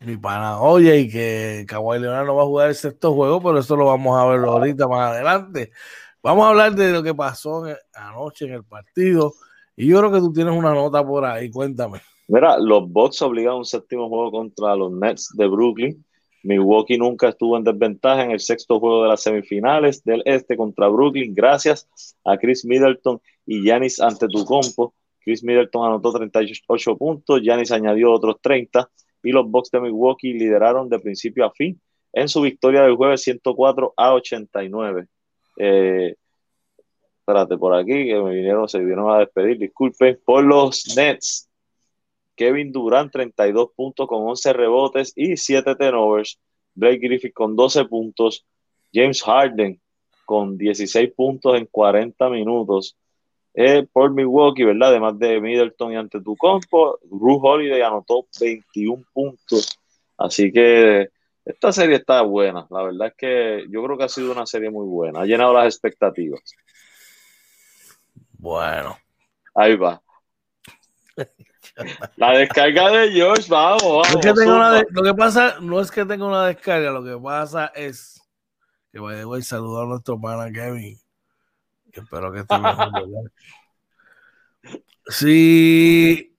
[0.02, 3.60] Mi pana, oye, y que Kawhi Leonard no va a jugar el sexto juego, pero
[3.60, 5.72] eso lo vamos a ver ahorita más adelante.
[6.22, 9.34] Vamos a hablar de lo que pasó anoche en el partido.
[9.78, 12.02] Y yo creo que tú tienes una nota por ahí, cuéntame.
[12.28, 16.06] Mira, los Bucks obligaron un séptimo juego contra los Nets de Brooklyn
[16.44, 20.88] Milwaukee nunca estuvo en desventaja en el sexto juego de las semifinales del este contra
[20.88, 21.88] Brooklyn, gracias
[22.26, 24.94] a Chris Middleton y Giannis Antetokounmpo.
[25.24, 28.90] Chris Middleton anotó 38 puntos, Giannis añadió otros 30
[29.24, 31.80] y los Bucks de Milwaukee lideraron de principio a fin
[32.14, 35.08] en su victoria del jueves 104 a 89.
[35.58, 36.16] Eh,
[37.20, 41.51] espérate, por aquí que me vinieron, se vinieron a despedir, disculpen, por los Nets
[42.42, 46.40] Kevin Durant 32 puntos con 11 rebotes y 7 turnovers.
[46.74, 48.48] Blake Griffith con 12 puntos.
[48.92, 49.80] James Harden
[50.26, 52.98] con 16 puntos en 40 minutos.
[53.54, 54.90] Eh, por Milwaukee, ¿verdad?
[54.90, 59.78] Además de Middleton y ante tu compo, Ruth Holiday anotó 21 puntos.
[60.18, 61.10] Así que
[61.46, 62.66] esta serie está buena.
[62.72, 65.20] La verdad es que yo creo que ha sido una serie muy buena.
[65.22, 66.42] Ha llenado las expectativas.
[68.40, 68.98] Bueno.
[69.54, 70.02] Ahí va.
[72.16, 74.08] La descarga de George, vamos.
[74.90, 78.22] lo que pasa no es que tenga una descarga, lo que pasa es
[78.92, 81.00] que voy a saludar a nuestro pana Kevin.
[81.92, 83.32] espero que esté mejor.
[85.08, 86.38] si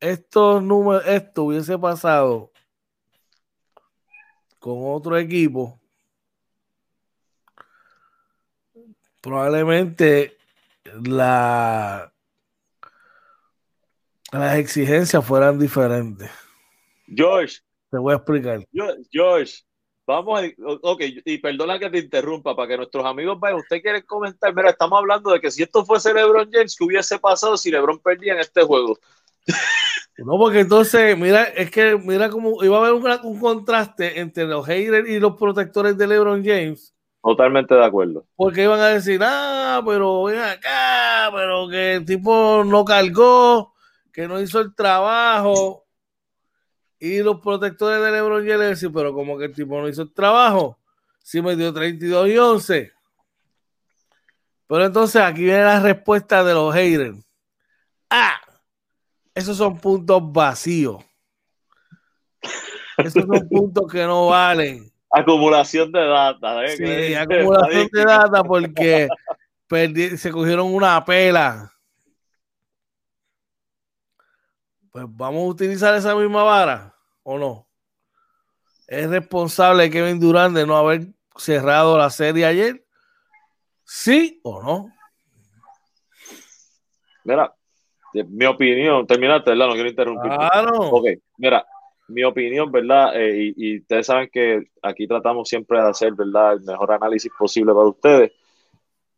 [0.00, 2.52] estos números, esto hubiese pasado
[4.58, 5.80] con otro equipo,
[9.20, 10.36] probablemente
[10.84, 12.13] la
[14.40, 16.30] las exigencias fueran diferentes.
[17.06, 17.58] George.
[17.90, 18.66] Te voy a explicar.
[19.10, 19.62] George,
[20.06, 20.46] vamos a.
[20.82, 23.60] Ok, y perdona que te interrumpa, para que nuestros amigos vayan.
[23.60, 24.54] Usted quiere comentar.
[24.54, 28.00] Mira, estamos hablando de que si esto fuese LeBron James, ¿qué hubiese pasado si LeBron
[28.00, 28.98] perdía en este juego?
[30.16, 34.44] No, porque entonces, mira, es que mira cómo iba a haber un, un contraste entre
[34.44, 36.94] los haters y los protectores de LeBron James.
[37.20, 38.24] Totalmente de acuerdo.
[38.36, 43.73] Porque iban a decir, ah, pero ven acá, pero que el tipo no cargó,
[44.14, 45.84] que no hizo el trabajo.
[47.00, 50.78] Y los protectores de LeBron James pero como que el tipo no hizo el trabajo,
[51.22, 52.92] sí me dio 32 y 11.
[54.66, 57.18] Pero entonces aquí viene la respuesta de los haters.
[58.08, 58.40] Ah,
[59.34, 61.04] esos son puntos vacíos.
[62.96, 64.90] Esos son puntos que no valen.
[65.10, 66.64] Acumulación de data.
[66.64, 66.76] ¿eh?
[66.76, 69.08] Sí, acumulación de data porque
[70.16, 71.73] se cogieron una pela.
[74.94, 77.66] Pues vamos a utilizar esa misma vara o no.
[78.86, 82.86] ¿Es responsable Kevin Durant de no haber cerrado la serie ayer?
[83.82, 84.92] ¿Sí o no?
[87.24, 87.52] Mira,
[88.12, 89.66] mi opinión, terminaste, ¿verdad?
[89.66, 90.30] No quiero interrumpir.
[90.30, 90.78] Claro.
[90.78, 91.06] Ok,
[91.38, 91.66] mira,
[92.06, 93.20] mi opinión, ¿verdad?
[93.20, 96.52] Eh, y, ustedes saben que aquí tratamos siempre de hacer, ¿verdad?
[96.52, 98.32] El mejor análisis posible para ustedes.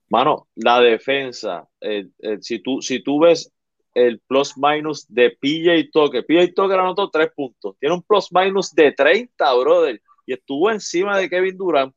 [0.09, 3.53] Mano, la defensa, eh, eh, si, tú, si tú ves
[3.97, 6.25] el plus minus de PJ Tucker.
[6.27, 7.77] PJ Tucker anotó tres puntos.
[7.81, 10.03] Tiene un plus minus de 30, brother.
[10.27, 11.95] Y estuvo encima de Kevin Durant,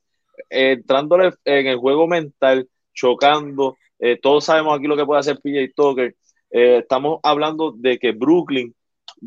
[0.49, 5.73] entrándole en el juego mental, chocando, eh, todos sabemos aquí lo que puede hacer PJ
[5.75, 6.15] Tucker.
[6.51, 8.73] Eh, estamos hablando de que Brooklyn,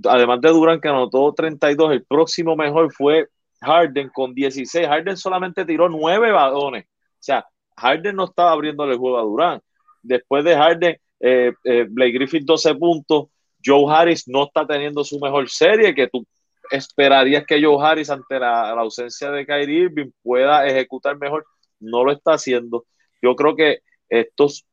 [0.05, 3.29] además de Durant que anotó 32, el próximo mejor fue
[3.61, 4.89] Harden con 16.
[4.89, 6.85] Harden solamente tiró 9 balones.
[6.85, 7.45] O sea,
[7.77, 9.62] Harden no estaba abriendo el juego a Durant.
[10.03, 11.53] Después de Harden, eh,
[11.89, 13.29] Blake Griffith 12 puntos.
[13.64, 16.27] Joe Harris no está teniendo su mejor serie, que tú
[16.70, 21.47] esperarías que Joe Harris, ante la, ausencia de Kyrie Irving, pueda ejecutar mejor.
[21.81, 22.87] No lo está haciendo.
[23.20, 24.66] Yo creo que estos,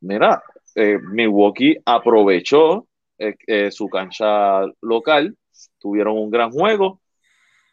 [0.00, 0.42] mira,
[0.74, 2.86] eh, Milwaukee aprovechó
[3.18, 5.36] eh, eh, su cancha local,
[5.78, 7.00] tuvieron un gran juego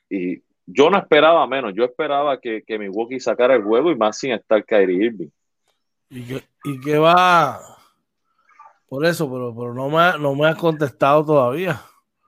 [0.10, 4.32] y yo no esperaba menos, yo esperaba que, Milwaukee sacara el juego y más sin
[4.32, 5.30] estar Kyrie Irving.
[6.10, 7.60] ¿Y que va?
[8.94, 11.82] Por eso, pero, pero no, me, no me has contestado todavía.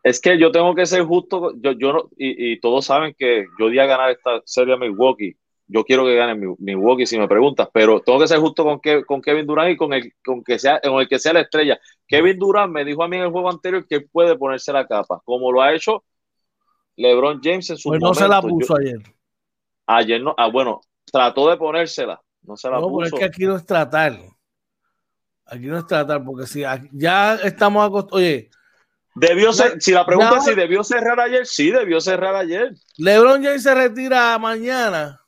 [0.03, 3.45] Es que yo tengo que ser justo, yo, yo no, y, y, todos saben que
[3.59, 5.35] yo di a ganar esta serie a Milwaukee
[5.67, 9.21] yo quiero que gane Milwaukee si me preguntas, pero tengo que ser justo con, con
[9.21, 11.79] Kevin Durant y con el, con, que sea, con el que sea la estrella.
[12.07, 15.21] Kevin Durant me dijo a mí en el juego anterior que puede ponerse la capa,
[15.25, 16.03] como lo ha hecho
[16.97, 18.99] LeBron James en su pues no se la puso ayer.
[19.87, 22.99] Ayer no, ah, bueno, trató de ponérsela, no se la puso.
[22.99, 24.17] No, es que aquí no es tratar.
[25.45, 28.49] Aquí no es tratar, porque si ya estamos acostumbrados, oye,
[29.17, 32.73] Debió ser, si la pregunta es si debió cerrar ayer, sí, debió cerrar ayer.
[32.97, 35.25] LeBron James se retira mañana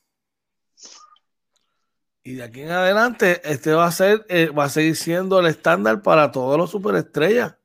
[2.28, 5.46] y de aquí en adelante, este va a ser, eh, va a seguir siendo el
[5.46, 7.56] estándar para todos los superestrellas.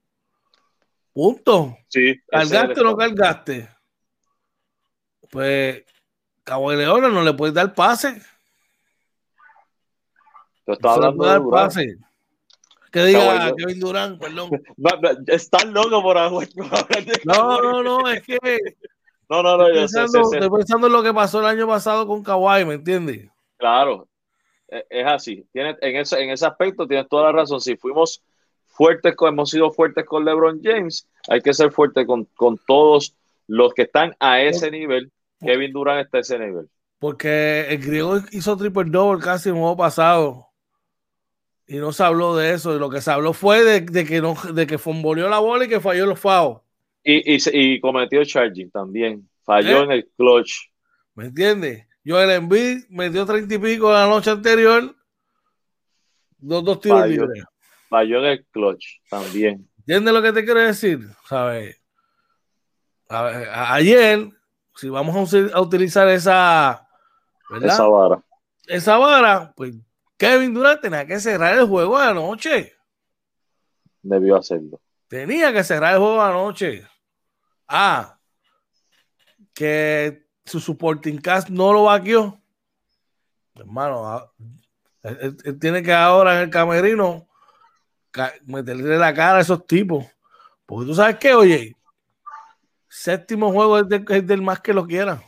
[1.12, 1.76] Punto.
[1.88, 3.68] Sí, ¿Cargaste o no cargaste?
[5.32, 5.82] Pues
[6.44, 8.22] Cabo de León no le puedes dar pase.
[10.64, 11.96] Te está hablando de pase.
[12.93, 14.51] Que diga Kevin Durán, perdón.
[15.26, 16.45] Estás loco por agua.
[17.24, 18.38] No, no, no, es que.
[19.30, 22.22] No, no, no, estoy, pensando, estoy pensando en lo que pasó el año pasado con
[22.22, 23.30] Kawhi, ¿me entiendes?
[23.57, 24.07] Claro,
[24.68, 25.47] e, es así.
[25.53, 27.62] Tiene, en, ese, en ese aspecto tienes toda la razón.
[27.62, 28.22] Si fuimos
[28.66, 33.16] fuertes, hemos sido fuertes con LeBron James, hay que ser fuertes con, todos
[33.47, 35.11] los que están a ese nivel.
[35.40, 36.68] Kevin Durant está a ese nivel.
[36.99, 40.51] Porque el griego hizo triple double casi en juego pasado.
[41.72, 42.76] Y no se habló de eso.
[42.76, 45.68] Y lo que se habló fue de, que no, de que fomboleó la bola y
[45.68, 46.62] que falló los FAO.
[47.02, 49.26] Y, y, cometió charging también.
[49.42, 49.84] Falló ¿Eh?
[49.84, 50.52] en el clutch.
[51.14, 51.86] ¿Me entiendes?
[52.04, 54.94] Joel Embiid metió treinta y pico la noche anterior.
[56.36, 57.42] Dos, dos tiros libres.
[57.88, 59.66] Falló en el clutch también.
[59.78, 61.00] ¿Entiendes lo que te quiero decir?
[61.26, 61.80] ¿Sabes?
[63.08, 64.28] ayer,
[64.74, 66.86] si vamos a, utilizar esa,
[67.62, 68.22] esa vara,
[68.66, 69.74] esa vara, pues
[70.22, 72.72] Kevin Durant tenía que cerrar el juego de la noche.
[74.02, 74.80] Debió hacerlo.
[75.08, 76.86] Tenía que cerrar el juego de la noche.
[77.66, 78.20] Ah,
[79.52, 82.40] que su supporting cast no lo vaqueó.
[83.56, 84.32] Hermano, ah,
[85.02, 87.26] él, tiene que ahora en el camerino
[88.44, 90.06] meterle la cara a esos tipos.
[90.64, 91.76] Porque tú sabes que, oye,
[92.88, 95.20] séptimo juego es, del más que lo quiera.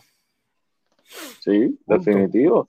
[1.41, 2.69] Sí, definitivo.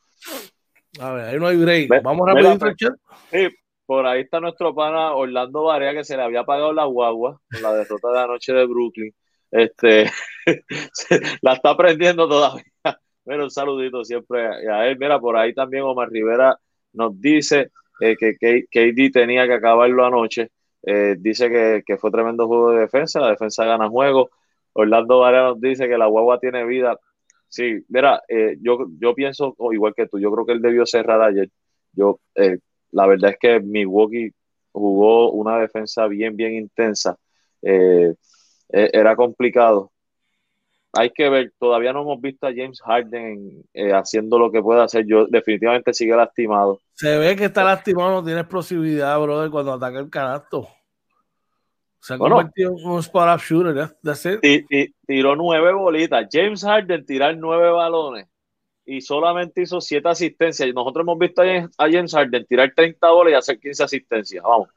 [1.00, 2.04] A ver, ahí no hay break.
[2.04, 2.94] Vamos rapidito chat.
[3.32, 3.48] Sí,
[3.86, 7.62] por ahí está nuestro pana Orlando Varea que se le había pagado la guagua con
[7.62, 9.14] la derrota de anoche de Brooklyn
[9.56, 10.12] este,
[11.42, 12.66] la está aprendiendo todavía.
[13.24, 14.98] Bueno, un saludito siempre a él.
[15.00, 16.60] Mira, por ahí también Omar Rivera
[16.94, 18.36] nos dice eh, que
[18.70, 20.52] KD tenía que acabarlo anoche.
[20.84, 21.50] Eh, dice
[21.86, 24.30] que, fue tremendo juego de defensa, la defensa gana juego.
[24.74, 27.00] Orlando Varela nos dice que la guagua tiene vida.
[27.56, 31.22] Sí, mira, eh, yo, yo pienso igual que tú, yo creo que él debió cerrar
[31.22, 31.50] ayer.
[31.94, 32.20] Yo,
[32.92, 34.34] la verdad es que Milwaukee
[34.74, 37.18] jugó una defensa bien, bien intensa.
[37.62, 38.14] Eh,
[38.68, 39.94] e, era complicado.
[40.92, 44.82] Hay que ver, todavía no hemos visto a James Harden eh, haciendo lo que puede
[44.82, 45.06] hacer.
[45.08, 46.82] Yo definitivamente sigue lastimado.
[46.92, 50.68] Se ve que está lastimado, no tiene explosividad, brother, cuando ataca el canasto.
[52.06, 53.98] Se ha convertido en un spot-up shooter.
[55.08, 56.28] tiró nueve bolitas.
[56.32, 58.28] James Harden tirar nueve balones
[58.86, 60.72] y solamente hizo siete asistencias.
[60.72, 64.44] Nosotros hemos visto a James Harden tirar 30 bolas y hacer 15 asistencias.
[64.44, 64.70] Vamos.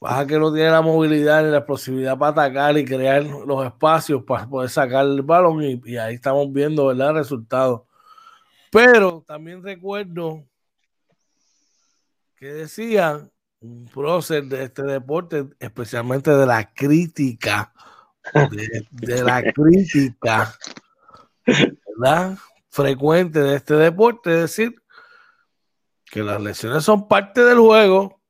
[0.00, 4.24] Baja que no tiene la movilidad ni la explosividad para atacar y crear los espacios
[4.24, 7.12] para poder sacar el balón y, ahí estamos viendo, ¿verdad?
[7.12, 7.82] Resultados.
[8.72, 10.46] Pero también recuerdo
[12.36, 17.72] que decían un prócer de este deporte, especialmente de la crítica,
[18.92, 20.54] de, la crítica,
[21.46, 22.38] ¿verdad?
[22.70, 24.82] Frecuente de este deporte, es decir,
[26.10, 28.20] que las lesiones son parte del juego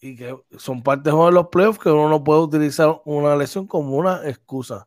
[0.00, 3.96] y que son parte de los playoffs que uno no puede utilizar una lesión como
[3.96, 4.86] una excusa.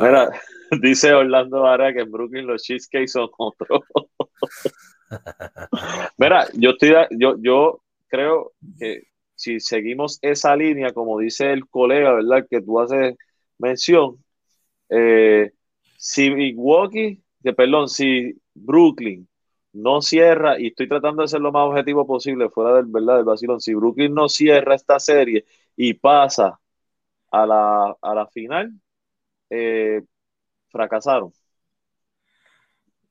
[0.00, 0.30] Mira,
[0.82, 3.82] dice Orlando Vara que en Brooklyn los cheesecakes son otros.
[6.18, 9.04] Mira, yo estoy, yo, yo creo que
[9.34, 12.46] si seguimos esa línea, como dice el colega, ¿verdad?
[12.48, 13.16] Que tú haces
[13.58, 14.22] mención,
[14.88, 15.52] eh,
[15.96, 19.28] si Milwaukee, que perdón, si Brooklyn
[19.72, 23.24] no cierra, y estoy tratando de ser lo más objetivo posible, fuera del verdad del
[23.24, 25.44] vacilón, si Brooklyn no cierra esta serie
[25.76, 26.58] y pasa
[27.30, 28.72] a la, a la final,
[29.50, 30.02] eh,
[30.68, 31.32] fracasaron.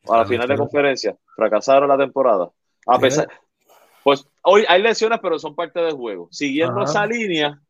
[0.10, 2.50] A la final de conferencia, fracasaron la temporada.
[2.88, 3.30] A pesar,
[4.04, 6.28] pues hoy hay lesiones, pero son parte del juego.
[6.32, 7.62] Siguiendo esa línea,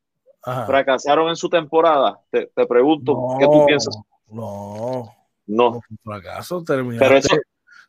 [0.42, 2.20] fracasaron en su temporada.
[2.32, 3.96] Te, pregunto, ¿qué tú piensas?
[4.30, 5.14] No,
[5.46, 5.82] no.
[6.04, 7.42] fracaso, terminaste,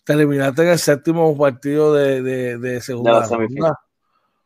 [0.05, 3.29] terminaste en el séptimo partido de, de, de segunda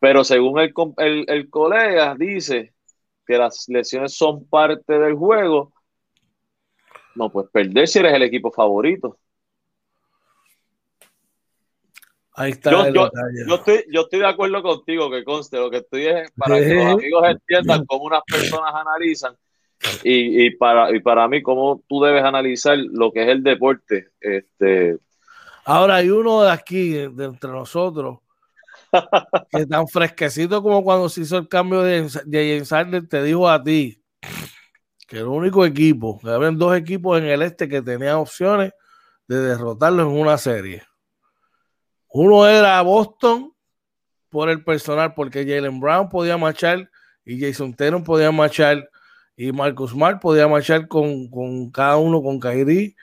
[0.00, 2.74] Pero según el, el, el colega dice
[3.26, 5.72] que las lesiones son parte del juego,
[7.14, 9.16] no puedes perder si eres el equipo favorito.
[12.34, 12.70] Ahí está.
[12.90, 13.10] Yo,
[13.54, 16.86] estoy, yo estoy de acuerdo contigo, que conste, lo que estoy es para que los
[16.86, 19.36] amigos entiendan cómo unas personas analizan
[20.02, 24.08] y, para, y para mí cómo tú debes analizar lo que es el deporte.
[24.20, 24.96] Este...
[25.64, 28.18] Ahora hay uno de aquí, de entre nosotros,
[29.50, 33.62] que tan fresquecito como cuando se hizo el cambio de, de James te dijo a
[33.62, 34.02] ti
[35.06, 38.72] que el único equipo, que habían dos equipos en el este que tenían opciones
[39.28, 40.82] de derrotarlo en una serie.
[42.12, 43.52] Uno era Boston
[44.28, 46.90] por el personal, porque Jalen Brown podía marchar
[47.24, 48.88] y Jason Tatum podía marchar
[49.36, 52.96] y Marcus Smart podía marchar con, cada uno, con Kyrie,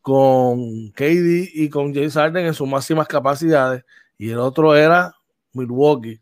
[0.00, 3.84] con KD y con James Harden en sus máximas capacidades.
[4.16, 5.14] Y el otro era
[5.52, 6.20] Milwaukee,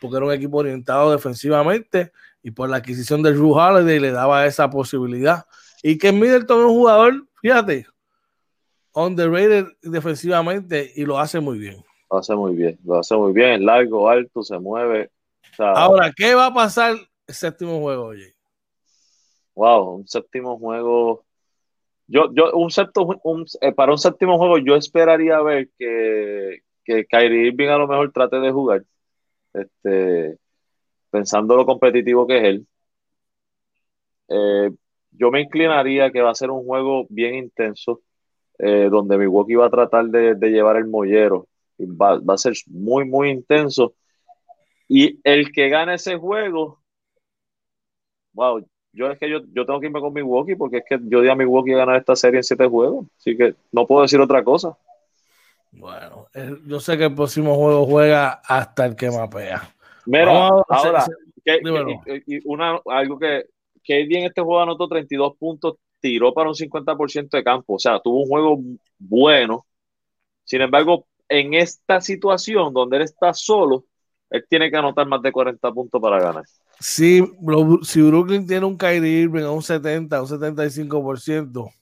[0.00, 4.46] porque era un equipo orientado defensivamente y por la adquisición de Drew Holiday le daba
[4.46, 5.46] esa posibilidad.
[5.82, 7.86] Y que Middleton es un jugador, fíjate,
[9.06, 11.84] underrated defensivamente y lo hace muy bien.
[12.10, 15.10] Lo hace muy bien, lo hace muy bien, es largo, alto, se mueve.
[15.58, 16.94] Ahora, ¿qué va a pasar
[17.26, 18.34] el séptimo juego, oye?
[19.54, 21.24] Wow, un séptimo juego.
[22.06, 23.20] Yo, yo, un séptimo,
[23.60, 28.10] eh, para un séptimo juego, yo esperaría ver que, que Kyrie Irving a lo mejor
[28.12, 28.84] trate de jugar.
[29.52, 30.38] Este,
[31.10, 32.66] pensando lo competitivo que es él.
[34.28, 34.70] Eh,
[35.10, 38.02] yo me inclinaría que va a ser un juego bien intenso
[38.58, 41.46] eh, donde Milwaukee va a tratar de, llevar el mollero.
[41.80, 43.94] Va, va, a ser muy, muy intenso.
[44.88, 46.80] Y el que gane ese juego,
[48.32, 51.20] wow, yo es que yo, yo tengo que irme con Milwaukee porque es que yo
[51.20, 53.06] di a Milwaukee a ganar esta serie en siete juegos.
[53.18, 54.76] Así que no puedo decir otra cosa.
[55.70, 56.26] Bueno,
[56.66, 59.74] yo sé que el próximo juego juega hasta el que mapea.
[60.06, 61.04] Mira, ahora,
[62.44, 63.44] una, algo que,
[63.84, 68.00] que bien este juego anotó 32 puntos, tiró para un 50% de campo, o sea,
[68.00, 68.60] tuvo un juego
[68.98, 69.66] bueno.
[70.44, 73.84] Sin embargo, en esta situación donde él está solo,
[74.30, 76.44] él tiene que anotar más de 40 puntos para ganar.
[76.80, 77.22] Si,
[77.82, 81.72] si Brooklyn tiene un Kyrie Irving a un 70, un 75%,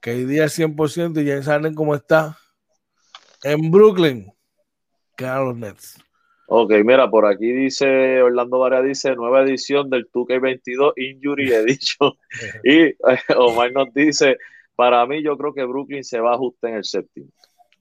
[0.00, 2.36] KD al 100% y James Harden como está,
[3.42, 4.32] en Brooklyn,
[5.16, 5.98] ganan los Nets.
[6.52, 12.12] Ok, mira, por aquí dice Orlando Varea, dice nueva edición del 2K22 Injury Edition.
[12.64, 12.96] y eh,
[13.36, 14.36] Omar nos dice,
[14.74, 17.28] para mí yo creo que Brooklyn se va a ajustar en el séptimo.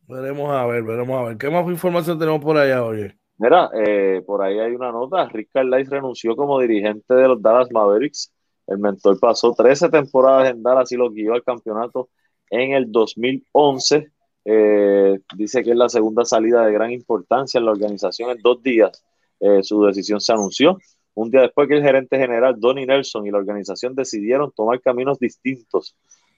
[0.07, 1.37] Veremos a ver, veremos a ver.
[1.39, 3.17] ¿Qué más información tenemos por allá, oye?
[3.39, 5.27] Mira, eh, por ahí hay una nota.
[5.29, 8.31] Rick Carlisle renunció como dirigente de los Dallas Mavericks.
[8.67, 12.09] El mentor pasó 13 temporadas en Dallas y lo guió al campeonato
[12.51, 14.11] en el 2011
[14.45, 18.61] eh, dice que es la segunda salida de gran importancia en la organización en dos
[18.63, 19.03] días.
[19.39, 20.77] Eh, su decisión se anunció.
[21.15, 25.19] Un día después que el gerente general Donnie Nelson y la organización decidieron tomar caminos
[25.19, 25.95] distintos,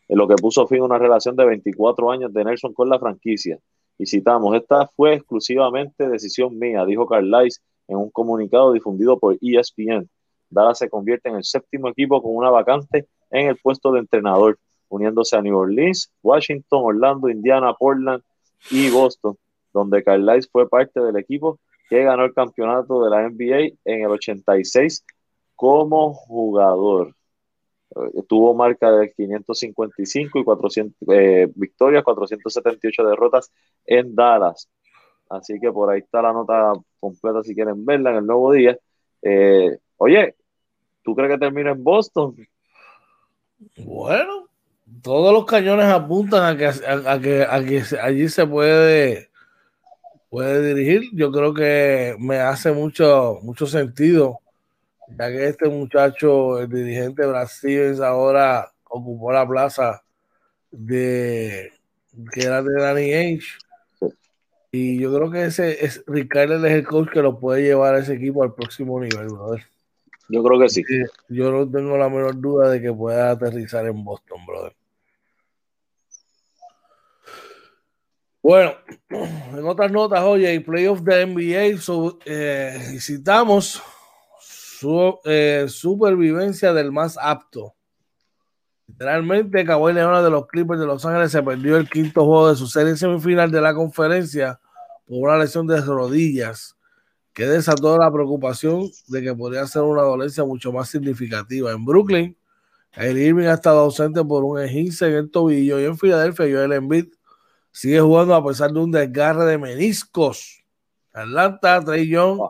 [0.08, 3.00] en lo que puso fin a una relación de 24 años de Nelson con la
[3.00, 3.60] franquicia.
[3.98, 10.10] Y citamos, esta fue exclusivamente decisión mía, dijo Carlisle en un comunicado difundido por ESPN.
[10.50, 14.58] Dallas se convierte en el séptimo equipo con una vacante en el puesto de entrenador
[14.92, 18.22] uniéndose a New Orleans, Washington, Orlando, Indiana, Portland
[18.70, 19.38] y Boston,
[19.74, 24.12] donde Carlisle fue parte del equipo que ganó el campeonato de la NBA en el
[24.12, 25.04] 86
[25.56, 27.16] como jugador.
[27.96, 33.52] Eh, tuvo marca de 555 y 400 eh, victorias, 478 derrotas
[33.86, 34.70] en Dallas.
[35.30, 38.78] Así que por ahí está la nota completa si quieren verla en el nuevo día.
[39.22, 40.36] Eh, oye,
[41.04, 42.36] ¿tú crees que termina en Boston?
[43.78, 44.41] Bueno,
[45.02, 49.30] todos los cañones apuntan a que, a, que, a que allí se puede,
[50.30, 51.10] puede dirigir.
[51.14, 54.40] Yo creo que me hace mucho, mucho sentido,
[55.18, 60.04] ya que este muchacho, el dirigente Brasil, ahora ocupó la plaza
[60.72, 61.72] de
[62.34, 63.58] que era de Danny Ainge.
[64.74, 68.00] Y yo creo que ese es Ricardo es el coach que lo puede llevar a
[68.00, 69.64] ese equipo al próximo nivel, brother.
[70.30, 70.82] Yo creo que sí.
[71.28, 74.74] Yo no tengo la menor duda de que pueda aterrizar en Boston, brother.
[78.44, 78.74] Bueno,
[79.10, 83.82] en otras notas, oye, el playoff de NBA eh, visitamos
[84.40, 87.76] su eh, supervivencia del más apto.
[88.88, 92.56] Literalmente, Kawhi Leonard de los Clippers de Los Ángeles se perdió el quinto juego de
[92.56, 94.60] su serie semifinal de la conferencia
[95.06, 96.76] por una lesión de rodillas
[97.34, 101.72] que desató la preocupación de que podría ser una dolencia mucho más significativa.
[101.72, 102.36] En Brooklyn,
[102.94, 106.74] el Irving ha estado ausente por un esguince en el tobillo y en Filadelfia, Joel
[106.74, 107.06] Embiid
[107.72, 110.64] sigue jugando a pesar de un desgarre de meniscos.
[111.14, 112.50] Atlanta, Trey Young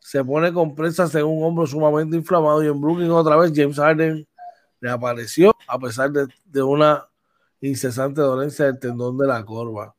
[0.00, 3.76] se pone con presas en un hombro sumamente inflamado y en Brooklyn otra vez James
[3.76, 4.26] Harden
[4.80, 7.06] reapareció a pesar de, una
[7.60, 9.94] incesante dolencia del tendón de la corva.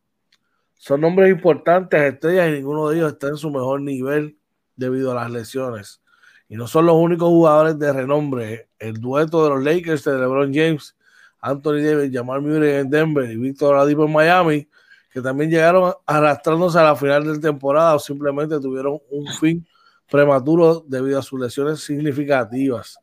[0.75, 4.39] Son nombres importantes, estrellas, y ninguno de ellos está en su mejor nivel
[4.75, 6.01] debido a las lesiones.
[6.47, 8.69] Y no son los únicos jugadores de renombre.
[8.79, 10.95] El dueto de los Lakers de LeBron James
[11.41, 14.69] Anthony Davis, Jamal Murray en Denver y Víctor Oladipo en Miami,
[15.11, 19.65] que también llegaron arrastrándose a la final de temporada o simplemente tuvieron un fin
[20.09, 22.97] prematuro debido a sus lesiones significativas.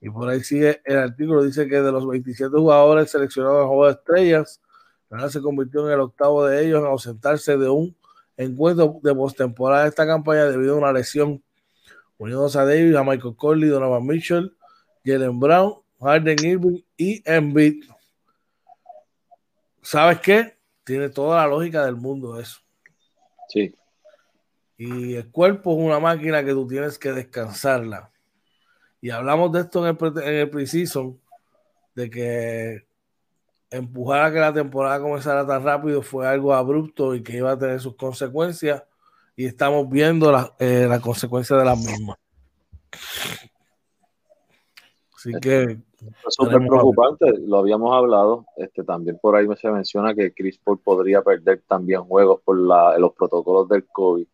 [0.00, 3.86] Y por ahí sigue el artículo, dice que de los 27 jugadores seleccionados en Juego
[3.86, 4.60] de Estrellas,
[5.30, 7.96] se convirtió en el octavo de ellos en ausentarse de un
[8.36, 11.42] encuentro de postemporada de esta campaña debido a una lesión,
[12.18, 14.54] uniéndose a Davis, a Michael Corley, Donovan Mitchell,
[15.04, 17.84] Jalen Brown Harden Irving y Embiid.
[19.82, 20.56] ¿Sabes qué?
[20.84, 22.60] Tiene toda la lógica del mundo eso.
[23.48, 23.74] Sí.
[24.76, 28.12] Y el cuerpo es una máquina que tú tienes que descansarla.
[29.00, 31.20] Y hablamos de esto en el, en el pre-season,
[31.94, 32.86] de que
[33.70, 37.58] empujar a que la temporada comenzara tan rápido fue algo abrupto y que iba a
[37.58, 38.82] tener sus consecuencias.
[39.36, 42.16] Y estamos viendo las eh, la consecuencias de las mismas.
[45.18, 45.78] Así que es
[46.28, 48.46] súper preocupante, lo habíamos hablado.
[48.56, 53.12] Este, también por ahí se menciona que Chris Paul podría perder también juegos por los
[53.14, 54.24] protocolos del COVID.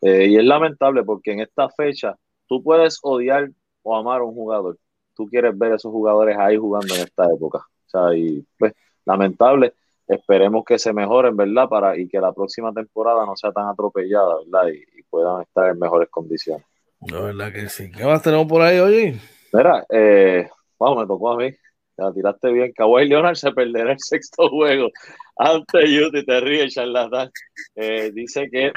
[0.00, 3.50] Eh, y es lamentable porque en esta fecha tú puedes odiar
[3.82, 4.78] o amar a un jugador.
[5.14, 7.58] Tú quieres ver a esos jugadores ahí jugando en esta época.
[7.58, 8.72] O sea, y pues,
[9.04, 9.74] lamentable.
[10.06, 11.68] Esperemos que se mejoren, ¿verdad?
[11.68, 14.68] Para, y que la próxima temporada no sea tan atropellada, ¿verdad?
[14.72, 16.64] Y, y puedan estar en mejores condiciones.
[17.00, 17.90] La verdad que sí.
[17.90, 19.20] ¿Qué más tenemos por ahí, oye?
[19.52, 21.50] Mira, eh, Wow, me tocó a mí.
[21.96, 22.72] La tiraste bien.
[22.72, 24.90] Kawhi Leonard se perderá el sexto juego
[25.36, 26.22] ante Utah.
[26.24, 27.30] Te ríes, charlatán.
[27.74, 28.72] Eh, dice que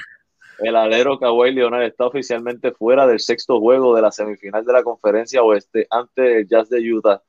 [0.60, 4.84] el alero Kawhi Leonard está oficialmente fuera del sexto juego de la semifinal de la
[4.84, 7.22] conferencia oeste ante el Jazz de Utah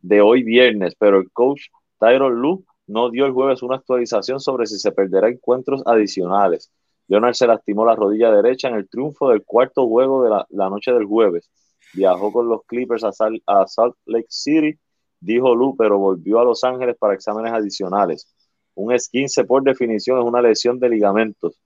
[0.00, 1.62] de hoy viernes, pero el coach
[1.98, 6.70] Tyron Lu no dio el jueves una actualización sobre si se perderá encuentros adicionales.
[7.08, 10.92] Leonard se lastimó la rodilla derecha en el triunfo del cuarto juego de la noche
[10.92, 11.50] del jueves
[11.94, 14.78] viajó con los Clippers a, Salt Lake City,
[15.20, 18.32] dijo Lu, pero volvió a Los Ángeles para exámenes adicionales.
[18.74, 21.58] Un esquince por definición es una lesión de ligamentos,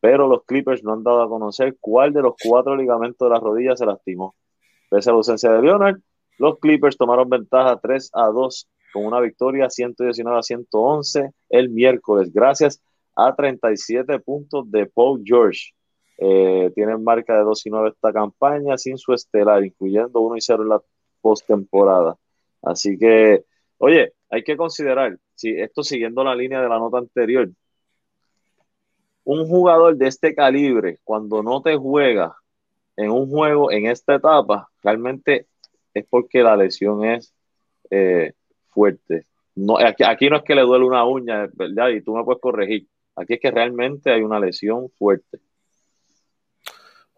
[0.00, 3.40] pero los Clippers no han dado a conocer cuál de los cuatro ligamentos de la
[3.40, 4.34] rodilla se lastimó.
[4.90, 5.98] Pese a la ausencia de Leonard,
[6.38, 12.32] los Clippers tomaron ventaja 3 a 2 con una victoria 119 a 111 el miércoles,
[12.32, 12.80] gracias
[13.16, 15.72] a 37 puntos de Paul George.
[16.24, 20.40] Eh, tienen marca de 2 y 9 esta campaña sin su estelar, incluyendo 1 y
[20.40, 20.82] 0 en la
[21.20, 22.16] postemporada.
[22.62, 23.44] Así que,
[23.78, 27.50] oye, hay que considerar, si esto siguiendo la línea de la nota anterior,
[29.24, 32.36] un jugador de este calibre, cuando no te juega
[32.96, 35.48] en un juego en esta etapa, realmente
[35.92, 37.34] es porque la lesión es
[37.90, 38.34] eh,
[38.68, 39.26] fuerte.
[40.06, 41.88] Aquí, no es que le duele una uña, ¿verdad?
[41.88, 42.86] Y tú me puedes corregir.
[43.16, 45.40] Aquí es que realmente hay una lesión fuerte.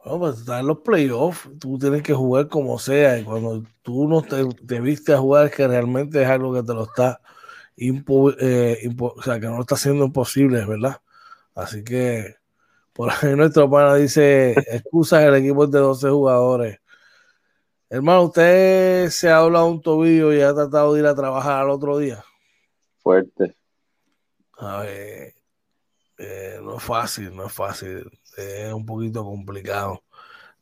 [0.05, 4.07] Bueno, pues estás en los playoffs, tú tienes que jugar como sea, y cuando tú
[4.07, 7.21] no te, te viste a jugar es que realmente es algo que te lo está
[7.77, 11.01] eh, o sea, que no lo está haciendo imposible, ¿verdad?
[11.55, 12.37] Así que
[12.93, 16.81] por ahí nuestro pana dice, excusa el equipo de 12 jugadores.
[17.89, 21.71] Hermano, ¿usted se ha hablado un tobillo y ha tratado de ir a trabajar al
[21.71, 22.23] otro día?
[23.03, 23.57] Fuerte.
[24.59, 25.35] A ver,
[26.19, 30.03] eh, no es fácil, no es fácil es un poquito complicado,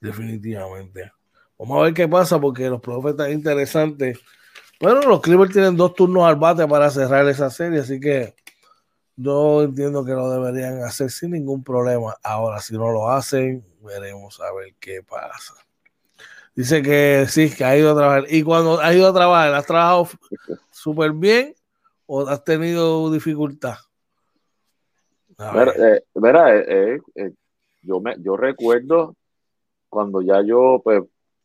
[0.01, 1.13] definitivamente.
[1.59, 4.19] Vamos a ver qué pasa porque los profes están interesantes.
[4.79, 8.35] Pero los Clippers tienen dos turnos al bate para cerrar esa serie, así que
[9.15, 12.17] yo entiendo que lo deberían hacer sin ningún problema.
[12.23, 15.55] Ahora, si no lo hacen, veremos a ver qué pasa.
[16.55, 18.25] Dice que sí, que ha ido a trabajar.
[18.29, 20.09] Y cuando ha ido a trabajar, ¿has trabajado
[20.71, 21.55] súper bien
[22.07, 23.77] o has tenido dificultad?
[25.39, 27.33] Mira, eh, eh,
[27.83, 29.15] yo, me, yo recuerdo
[29.89, 31.03] cuando ya yo, pues,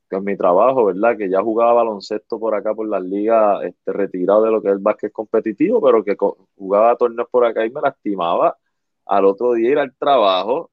[0.09, 1.17] en mi trabajo, ¿verdad?
[1.17, 4.73] Que ya jugaba baloncesto por acá, por las ligas, este, retirado de lo que es
[4.75, 6.15] el básquet competitivo, pero que
[6.55, 8.55] jugaba torneos por acá y me lastimaba.
[9.05, 10.71] Al otro día ir al trabajo,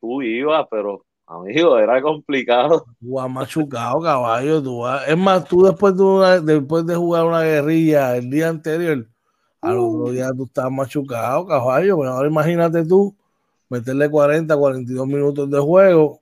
[0.00, 2.84] tú ibas, pero amigo, era complicado.
[3.00, 4.62] Tú machucado, caballo.
[4.62, 9.06] Tú Es más, tú después de, después de jugar una guerrilla el día anterior,
[9.60, 11.98] al otro día tú estás machucado, caballo.
[11.98, 13.14] Pero ahora imagínate tú
[13.70, 16.20] meterle 40, 42 minutos de juego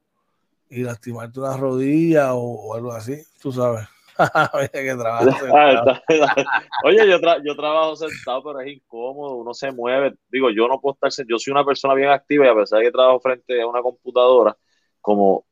[0.70, 3.88] y lastimarte una rodilla o, algo así, tú sabes.
[4.72, 4.90] Que
[5.54, 6.02] ah,
[6.84, 10.14] Oye, yo, yo trabajo sentado, pero es incómodo, uno se mueve.
[10.28, 12.86] Digo, yo no puedo estar, yo soy una persona bien activa y a pesar de
[12.86, 14.56] que trabajo frente a una computadora,
[15.00, 15.44] como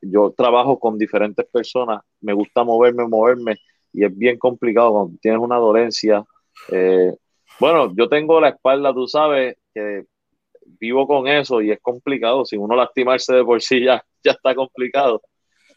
[0.00, 3.56] yo trabajo con diferentes personas, me gusta moverme, moverme,
[3.92, 6.24] y es bien complicado cuando tienes una dolencia.
[6.72, 7.14] Eh,
[7.60, 10.06] bueno, yo tengo la espalda, tú sabes, que
[10.78, 12.44] vivo con eso y es complicado.
[12.44, 15.22] Si uno lastimarse de por sí ya, ya está complicado.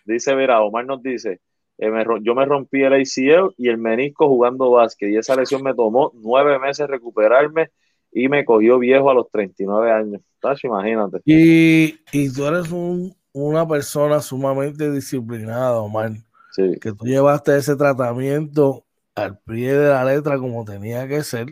[0.06, 1.42] Dice, verá, Omar nos dice,
[1.78, 5.76] eh, yo me rompí el ACL y el menisco jugando básquet y esa lesión me
[5.76, 7.70] tomó nueve meses recuperarme
[8.12, 10.22] y me cogió viejo a los 39 años.
[10.64, 11.20] Imagínate.
[11.26, 12.72] Y, y tú eres
[13.34, 16.12] una persona sumamente disciplinada, Omar.
[16.52, 16.78] Sí.
[16.80, 21.48] Que tú llevaste ese tratamiento al pie de la letra como tenía que ser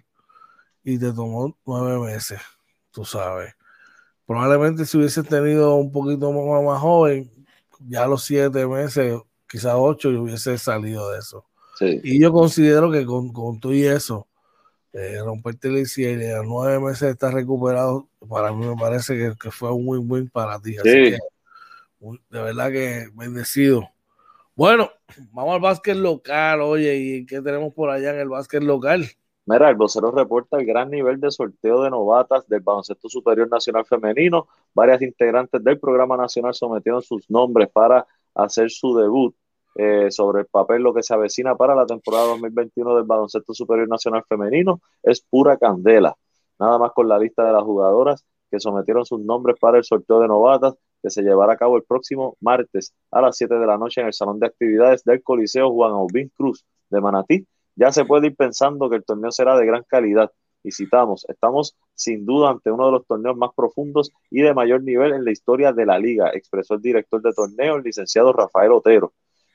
[0.83, 2.39] y te tomó nueve meses
[2.95, 3.53] tú sabes.
[4.25, 7.29] Probablemente si hubiese tenido un poquito más, joven,
[7.87, 11.45] ya a los siete meses, quizás ocho, y hubiese salido de eso.
[11.81, 14.27] Y yo considero que con, con tú y eso,
[14.93, 19.51] eh, romperte el ICL y a nueve meses estar recuperado, para mí me parece que,
[19.51, 20.77] fue un win win para ti.
[20.77, 21.17] Así que,
[21.99, 23.89] de verdad que bendecido.
[24.55, 24.89] Bueno,
[25.33, 29.05] vamos al básquet local, oye, ¿y qué tenemos por allá en el básquet local?
[29.47, 33.85] Mira, el vocero reporta el gran nivel de sorteo de novatas del baloncesto superior nacional
[33.85, 34.47] femenino.
[34.73, 39.35] Varias integrantes del programa nacional sometieron sus nombres para hacer su debut.
[39.77, 43.89] Eh, sobre el papel, lo que se avecina para la temporada 2021 del baloncesto superior
[43.89, 46.15] nacional femenino es pura candela.
[46.57, 50.21] Nada más con la lista de las jugadoras que sometieron sus nombres para el sorteo
[50.21, 53.77] de novatas que se llevará a cabo el próximo martes a las 7 de la
[53.77, 58.05] noche en el Salón de Actividades del Coliseo Juan Aubín Cruz de Manatí ya se
[58.05, 60.31] puede ir pensando que el torneo será de gran calidad.
[60.63, 64.81] Y citamos, estamos sin duda ante uno de los torneos más profundos y de mayor
[64.83, 68.71] nivel en la historia de la liga, expresó el director de torneo, el licenciado Rafael
[68.71, 69.13] Otero.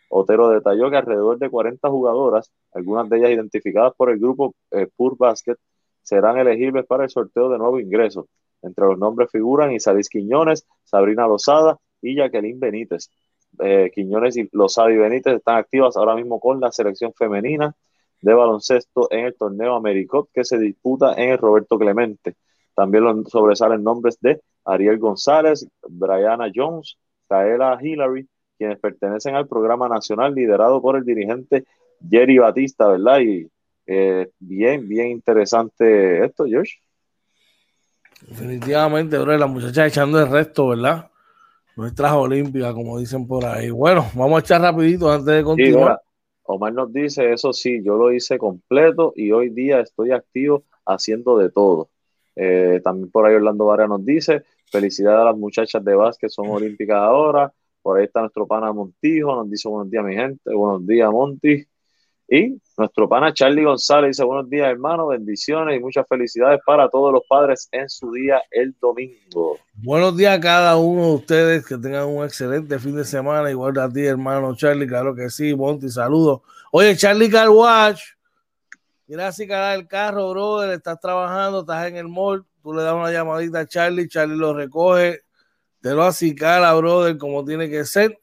[0.09, 4.87] Otero detalló que alrededor de 40 jugadoras, algunas de ellas identificadas por el grupo eh,
[4.97, 5.57] Pur Basket,
[6.03, 8.29] serán elegibles para el sorteo de nuevo ingreso.
[8.63, 13.11] Entre los nombres figuran Isalis Quiñones, Sabrina Lozada y Jacqueline Benítez.
[13.59, 17.75] Eh, Quiñones y Lozada y Benítez están activas ahora mismo con la selección femenina
[18.23, 22.37] de baloncesto en el torneo Americop que se disputa en el Roberto Clemente.
[22.75, 26.97] También sobresalen nombres de Ariel González, Brianna Jones,
[27.29, 31.65] Kaela Hillary, quienes pertenecen al programa nacional liderado por el dirigente
[32.09, 33.21] Jerry Batista, ¿verdad?
[33.21, 33.51] Y
[33.87, 36.75] eh, bien, bien interesante esto, Josh.
[38.27, 41.11] Definitivamente, bro, la muchacha echando el resto, ¿verdad?
[41.77, 43.71] Nuestras olímpicas, como dicen por ahí.
[43.71, 46.01] Bueno, vamos a echar rapidito antes de continuar.
[46.51, 51.39] Omar nos dice, eso sí, yo lo hice completo y hoy día estoy activo haciendo
[51.39, 51.91] de todo.
[52.37, 56.49] Eh, también por ahí Orlando Varela nos dice, felicidades a las muchachas de básquet, son
[56.49, 57.53] olímpicas ahora.
[57.83, 61.65] Por ahí está nuestro pana Montijo, nos dice buenos días mi gente, buenos días Monti.
[62.33, 67.13] Y nuestro pana Charlie González dice buenos días hermano, bendiciones y muchas felicidades para todos
[67.13, 69.59] los padres en su día el domingo.
[69.75, 73.77] Buenos días a cada uno de ustedes, que tengan un excelente fin de semana, igual
[73.81, 76.43] a ti hermano Charlie, claro que sí, Monty, saludos.
[76.71, 78.01] Oye Charlie Carwatch,
[79.09, 83.11] gracias cara el carro, brother, estás trabajando, estás en el mall, tú le das una
[83.11, 85.23] llamadita a Charlie, Charlie lo recoge,
[85.81, 88.21] te lo acicala, brother, como tiene que ser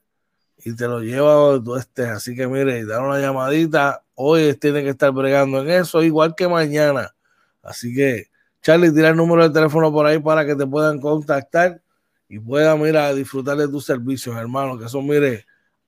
[0.64, 2.08] y te lo lleva donde tú estés.
[2.08, 4.04] Así que mire, dar una llamadita.
[4.16, 7.14] Hoy tiene que estar bregando en eso, igual que mañana.
[7.62, 8.28] Así que,
[8.62, 11.82] Charlie, tira el número de teléfono por ahí para que te puedan contactar
[12.28, 15.46] y puedan, mira, disfrutar de tus servicios, hermano, que son, mire,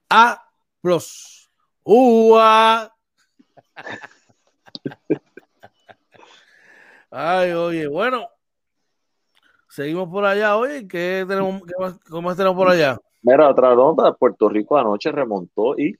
[0.09, 0.41] A
[0.82, 1.49] plus.
[1.84, 2.93] ¡Ua!
[7.11, 8.30] Ay, oye, bueno.
[9.67, 12.99] Seguimos por allá, oye, ¿qué tenemos, qué más, ¿cómo tenemos por allá?
[13.22, 15.95] Mira, otra nota, Puerto Rico anoche remontó y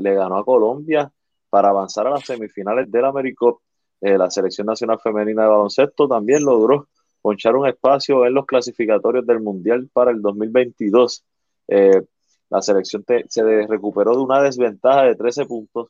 [0.00, 1.10] le ganó a Colombia
[1.48, 3.60] para avanzar a las semifinales del Americop.
[4.00, 6.88] Eh, la selección nacional femenina de baloncesto también logró
[7.20, 11.24] ponchar un espacio en los clasificatorios del Mundial para el 2022.
[11.68, 12.02] Eh,
[12.50, 15.88] la selección se recuperó de una desventaja de 13 puntos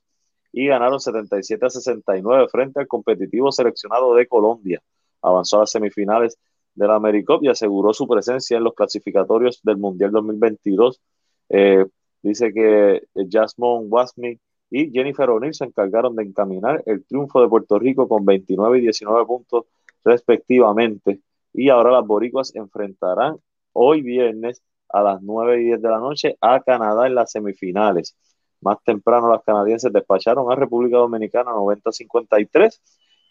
[0.52, 4.82] y ganaron 77 a 69 frente al competitivo seleccionado de Colombia.
[5.22, 6.38] Avanzó a las semifinales
[6.78, 11.00] de la AmeriCup y aseguró su presencia en los clasificatorios del Mundial 2022.
[11.48, 11.84] Eh,
[12.22, 14.38] dice que Jasmine Wasmi
[14.70, 18.82] y Jennifer O'Neill se encargaron de encaminar el triunfo de Puerto Rico con 29 y
[18.82, 19.64] 19 puntos
[20.04, 21.20] respectivamente.
[21.52, 23.38] Y ahora las boricuas enfrentarán
[23.72, 28.16] hoy viernes a las 9 y 10 de la noche a Canadá en las semifinales.
[28.60, 32.80] Más temprano las canadienses despacharon a República Dominicana 90-53.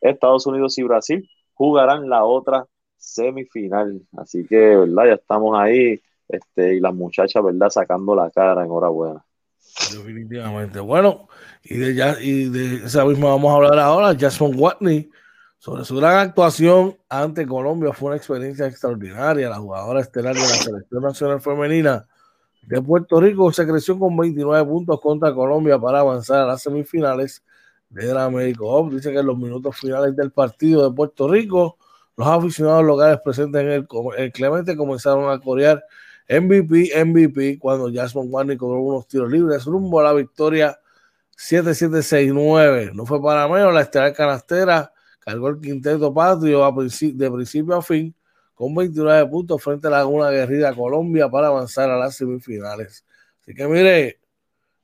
[0.02, 2.68] Estados Unidos y Brasil jugarán la otra
[2.98, 4.02] semifinal.
[4.18, 5.06] Así que, ¿verdad?
[5.06, 6.02] Ya estamos ahí.
[6.28, 7.70] Este, y las muchachas, ¿verdad?
[7.70, 8.64] Sacando la cara.
[8.64, 9.24] Enhorabuena.
[9.92, 10.80] Definitivamente.
[10.80, 11.28] Bueno,
[11.64, 14.18] y de, ya, y de esa misma vamos a hablar ahora.
[14.18, 15.10] Jasmine Watney,
[15.58, 19.50] sobre su gran actuación ante Colombia, fue una experiencia extraordinaria.
[19.50, 22.08] La jugadora estelar de la Selección Nacional Femenina
[22.68, 27.44] de Puerto Rico se creció con 29 puntos contra Colombia para avanzar a las semifinales
[27.90, 31.78] de la América Dice que en los minutos finales del partido de Puerto Rico,
[32.18, 33.88] los aficionados locales presentes en el,
[34.18, 35.84] el Clemente comenzaron a corear
[36.28, 40.78] MVP, MVP, cuando Jasmine Warney cobró unos tiros libres rumbo a la victoria
[41.38, 42.92] 7-7-6-9.
[42.94, 46.66] No fue para menos, la estelar canastera cargó el quinteto patrio
[47.14, 48.14] de principio a fin
[48.56, 53.06] con 29 puntos frente a la Laguna Guerrilla Colombia para avanzar a las semifinales.
[53.42, 54.20] Así que mire,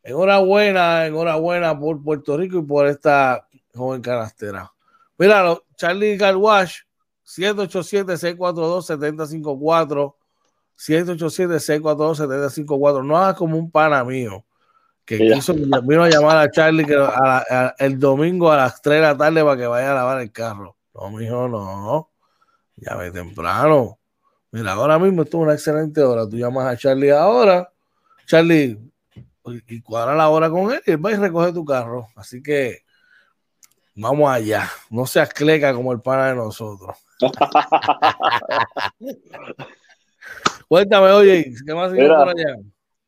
[0.04, 4.72] enhorabuena, enhorabuena por Puerto Rico y por esta joven canastera.
[5.18, 6.82] Míralo, Charlie Carwash,
[7.26, 10.16] 787-642-7054.
[10.78, 13.06] 787-642-7054.
[13.06, 14.46] No hagas como un pana mío
[15.06, 16.98] que quiso, vino a llamar a Charlie que
[17.80, 20.78] el domingo a las 3 de la tarde para que vaya a lavar el carro.
[20.94, 22.10] No, mijo, no.
[22.78, 24.00] Ya ve temprano.
[24.52, 26.30] Mira, ahora mismo esto es una excelente hora.
[26.30, 27.70] Tú llamas a Charlie ahora.
[28.26, 28.80] Charlie,
[29.68, 32.08] y cuadra la hora con él y él va y recoge tu carro.
[32.16, 32.84] Así que
[33.96, 34.70] vamos allá.
[34.90, 36.98] No seas cleca como el pana de nosotros.
[40.68, 42.58] Cuéntame, oye, ¿qué más por allá?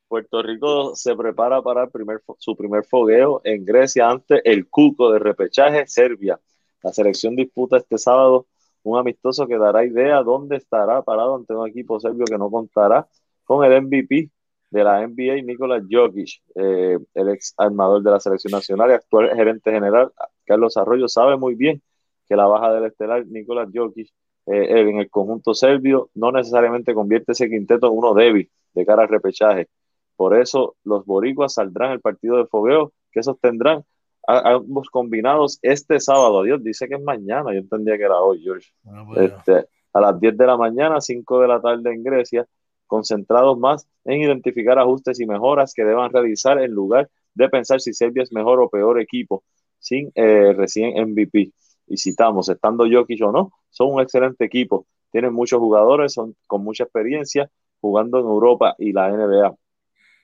[0.08, 5.12] Puerto Rico se prepara para el primer, su primer fogueo en Grecia ante el Cuco
[5.12, 6.40] de repechaje Serbia.
[6.84, 8.46] La selección disputa este sábado
[8.86, 13.08] un amistoso que dará idea dónde estará parado ante un equipo serbio que no contará
[13.44, 14.30] con el MVP
[14.70, 19.36] de la NBA, Nikola Jokic, eh, el ex armador de la selección nacional y actual
[19.36, 20.12] gerente general,
[20.46, 21.82] Carlos Arroyo, sabe muy bien
[22.28, 24.10] que la baja del estelar Nikola Jokic
[24.48, 29.04] eh, en el conjunto serbio no necesariamente convierte ese quinteto en uno débil de cara
[29.04, 29.68] al repechaje.
[30.16, 33.84] Por eso los boricuas saldrán el partido de fogueo que sostendrán
[34.28, 36.44] ambos combinados este sábado.
[36.44, 38.70] Dios dice que es mañana, yo entendía que era hoy, George.
[39.08, 42.46] Pues este, a las 10 de la mañana, 5 de la tarde en Grecia,
[42.88, 47.94] concentrados más en identificar ajustes y mejoras que deban realizar en lugar de pensar si
[47.94, 49.44] Serbia es mejor o peor equipo
[49.80, 51.52] sin eh, recién MVP.
[51.88, 54.86] Y citamos, estando Jokic o no, son un excelente equipo.
[55.12, 59.56] Tienen muchos jugadores, son con mucha experiencia jugando en Europa y la NBA.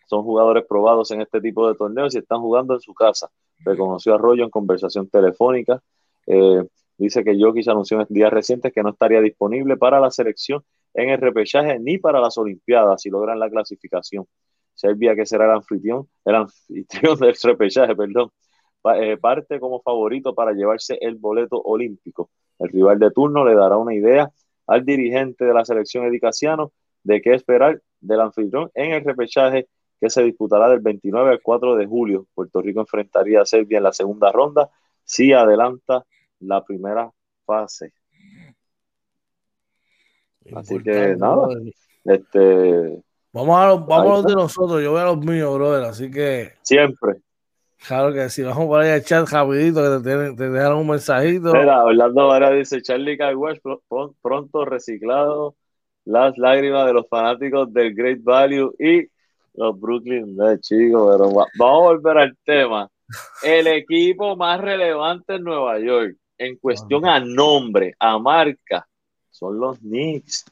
[0.08, 3.30] Son jugadores probados en este tipo de torneos y están jugando en su casa
[3.64, 5.82] reconoció a Arroyo en conversación telefónica.
[6.28, 6.64] Eh,
[6.98, 11.10] dice que Jokic anunció en días recientes que no estaría disponible para la selección en
[11.10, 14.26] el repechaje ni para las Olimpiadas si logran la clasificación.
[14.74, 18.30] Serbia, que será el anfitrión, el anfitrión del repechaje, perdón,
[19.20, 22.30] parte como favorito para llevarse el boleto olímpico.
[22.60, 24.32] El rival de turno le dará una idea
[24.68, 26.72] al dirigente de la selección edicaciano
[27.04, 29.68] de qué esperar del anfitrión en el repechaje
[30.00, 32.26] que se disputará del 29 al 4 de julio.
[32.34, 34.70] Puerto Rico enfrentaría a Serbia en la segunda ronda
[35.04, 36.06] si adelanta
[36.40, 37.12] la primera
[37.46, 37.94] fase.
[40.56, 41.48] Así que nada,
[42.04, 46.54] este, vamos a, los, vamos de nosotros, yo voy a los míos, brother, así que
[46.64, 47.22] siempre.
[47.88, 51.52] Claro que sí, vamos por ahí a chat rapidito que te, te dejaron un mensajito.
[51.54, 53.60] Mira, Orlando Vara dice, Charlie Caguas
[54.22, 55.56] pronto reciclado,
[56.06, 59.08] las lágrimas de los fanáticos del Great Value y
[59.56, 62.88] los Brooklyn Nets, chicos, pero vamos a volver al tema.
[63.44, 68.88] El equipo más relevante en Nueva York, en cuestión a nombre, a marca,
[69.32, 70.46] son los Knicks.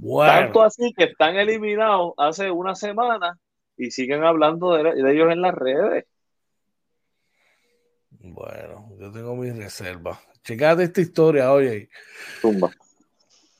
[0.00, 3.38] Tanto así que están eliminados hace una semana
[3.76, 6.06] y siguen hablando de, ellos en las redes.
[8.10, 10.18] Bueno, yo tengo mis reservas.
[10.42, 11.88] Checate esta historia, oye.
[12.40, 12.70] Tumba.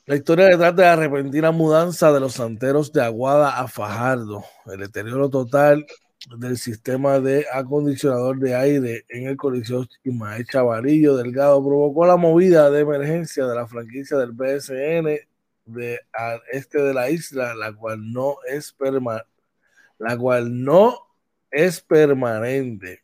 [0.07, 4.79] La historia detrás de la repentina mudanza de los santeros de Aguada a Fajardo, el
[4.79, 5.85] deterioro total
[6.39, 12.71] del sistema de acondicionador de aire en el coliseo Ismael Chavarillo Delgado provocó la movida
[12.71, 15.19] de emergencia de la franquicia del BSN
[15.67, 18.73] de al este de la isla, la cual no es
[19.99, 20.99] la cual no
[21.51, 23.03] es permanente.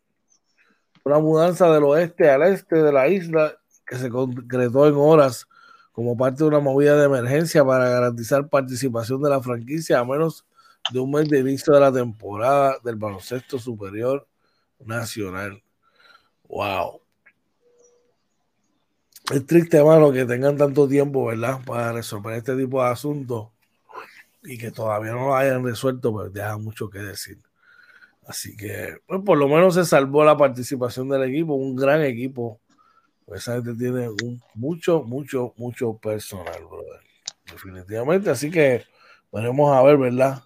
[1.03, 5.47] Una mudanza del oeste al este de la isla que se concretó en horas
[5.91, 10.45] como parte de una movida de emergencia para garantizar participación de la franquicia a menos
[10.91, 14.27] de un mes de inicio de la temporada del baloncesto superior
[14.79, 15.61] nacional.
[16.47, 17.01] Wow.
[19.31, 21.61] Es triste, hermano, que tengan tanto tiempo, ¿verdad?
[21.65, 23.52] Para resolver este tipo de asuntos
[24.45, 27.37] y que todavía no lo hayan resuelto, pero deja mucho que decir.
[28.27, 32.59] Así que, pues por lo menos se salvó la participación del equipo, un gran equipo.
[33.25, 37.01] Pues esa gente tiene un, mucho, mucho, mucho personal, brother.
[37.51, 38.29] Definitivamente.
[38.29, 38.83] Así que
[39.31, 40.41] veremos a ver, ¿verdad?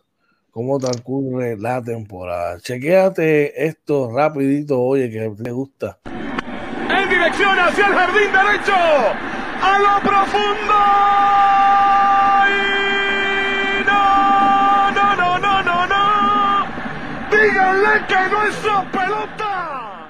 [0.51, 2.59] Cómo transcurre la temporada.
[2.59, 5.99] Chequéate esto rapidito, oye, que te gusta.
[6.05, 8.73] En dirección hacia el jardín derecho.
[9.61, 11.86] A lo profundo.
[17.77, 18.55] Díganle que no es
[18.91, 20.09] pelota.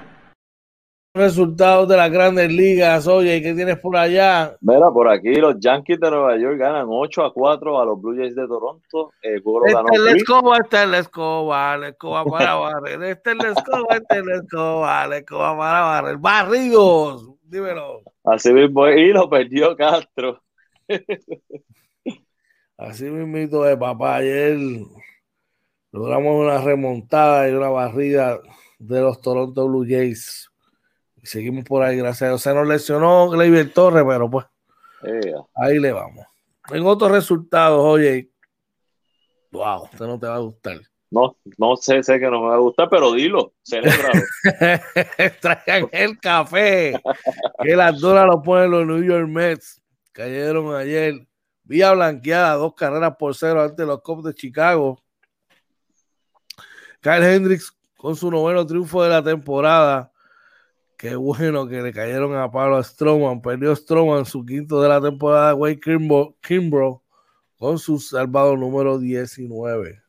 [1.13, 4.55] Resultados de las grandes ligas, oye, ¿qué tienes por allá?
[4.61, 8.15] Mira, por aquí los Yankees de Nueva York ganan 8 a 4 a los Blue
[8.15, 9.11] Jays de Toronto.
[9.23, 13.03] El juego este ganó es la escoba, este es la escoba, la escoba para barrer.
[13.03, 16.17] Este es la escoba, este es la escoba, la escoba para barrer.
[16.17, 18.03] Barridos, dímelo.
[18.23, 20.43] Así mismo, y lo perdió Castro.
[22.77, 24.55] Así mismo de papá ayer
[25.91, 28.39] logramos una remontada y una barrida
[28.79, 30.51] de los Toronto Blue Jays.
[31.21, 32.41] Y seguimos por ahí, gracias a Dios.
[32.41, 34.45] Se nos lesionó Gleyber Torres, pero pues
[35.55, 36.25] ahí le vamos.
[36.69, 38.29] En otros resultados, oye,
[39.51, 40.79] wow, usted no te va a gustar.
[41.09, 44.19] No, no sé, sé que no me va a gustar, pero dilo, celebrado.
[45.41, 47.01] Traigan el café,
[47.63, 49.81] que las donas lo ponen los New York Mets.
[50.11, 51.25] Cayeron ayer,
[51.63, 55.01] vía blanqueada, dos carreras por cero ante los Cubs de Chicago.
[57.01, 60.11] Kyle Hendricks con su noveno triunfo de la temporada.
[60.97, 63.41] Qué bueno que le cayeron a Pablo Stroman.
[63.41, 65.53] Perdió Stroman su quinto de la temporada.
[65.53, 67.01] Wade Kimbrough
[67.57, 70.01] con su salvado número 19.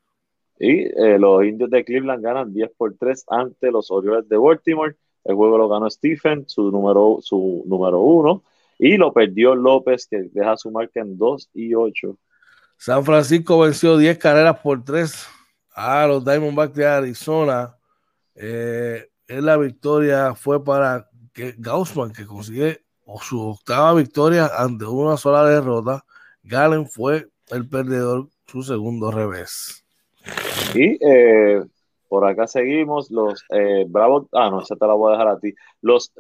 [0.61, 4.97] Y eh, los indios de Cleveland ganan 10 por 3 ante los Orioles de Baltimore.
[5.25, 8.43] El juego lo ganó Stephen, su número, su número uno.
[8.79, 12.17] Y lo perdió López, que deja su marca en 2 y 8.
[12.77, 15.29] San Francisco venció 10 carreras por 3
[15.79, 17.77] a los Diamondbacks de Arizona.
[18.35, 21.09] Eh, en la victoria fue para
[21.57, 22.83] Gaussman, que consigue
[23.23, 26.05] su octava victoria ante una sola derrota.
[26.43, 29.85] Galen fue el perdedor, su segundo revés.
[30.75, 31.63] Y eh,
[32.09, 33.09] por acá seguimos.
[33.13, 35.55] Los eh, Bravos, ah, no, esa te la voy a dejar a ti.
[35.81, 36.13] Los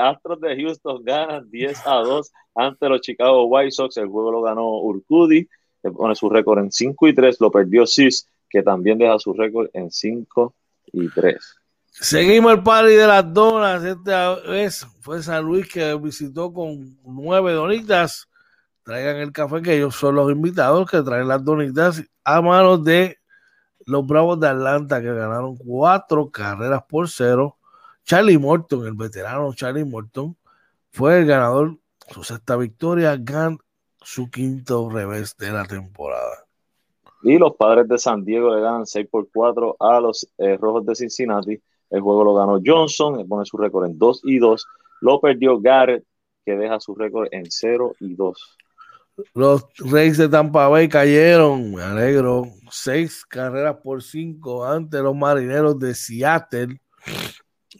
[0.00, 3.98] Astros de Houston ganan 10 a 2 ante los Chicago White Sox.
[3.98, 5.46] El juego lo ganó Urcudi,
[5.82, 9.68] pone su récord en 5 y 3, lo perdió Cis que también deja su récord
[9.72, 10.54] en 5
[10.92, 11.56] y 3.
[11.90, 13.82] Seguimos el party de las donas.
[13.82, 18.28] Esta vez fue San Luis que visitó con nueve donitas.
[18.84, 23.18] Traigan el café, que ellos son los invitados que traen las donitas a manos de
[23.86, 27.58] los Bravos de Atlanta, que ganaron cuatro carreras por cero.
[28.04, 30.36] Charlie Morton, el veterano Charlie Morton,
[30.92, 31.76] fue el ganador.
[32.08, 33.58] Su sexta victoria, gan
[34.00, 36.43] su quinto revés de la temporada.
[37.24, 40.84] Y los padres de San Diego le ganan 6 por 4 a los eh, Rojos
[40.84, 41.58] de Cincinnati.
[41.88, 44.66] El juego lo ganó Johnson, pone su récord en 2 y 2.
[45.00, 46.04] Lo perdió Garrett,
[46.44, 48.58] que deja su récord en 0 y 2.
[49.32, 55.78] Los Reyes de Tampa Bay cayeron, me alegro, 6 carreras por 5 ante los Marineros
[55.78, 56.78] de Seattle.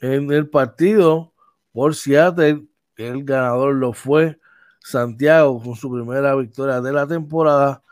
[0.01, 1.33] En el partido
[1.71, 2.63] por Seattle,
[2.95, 4.39] el ganador lo fue
[4.79, 7.83] Santiago con su primera victoria de la temporada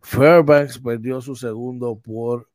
[0.00, 2.48] Fairbanks perdió su segundo por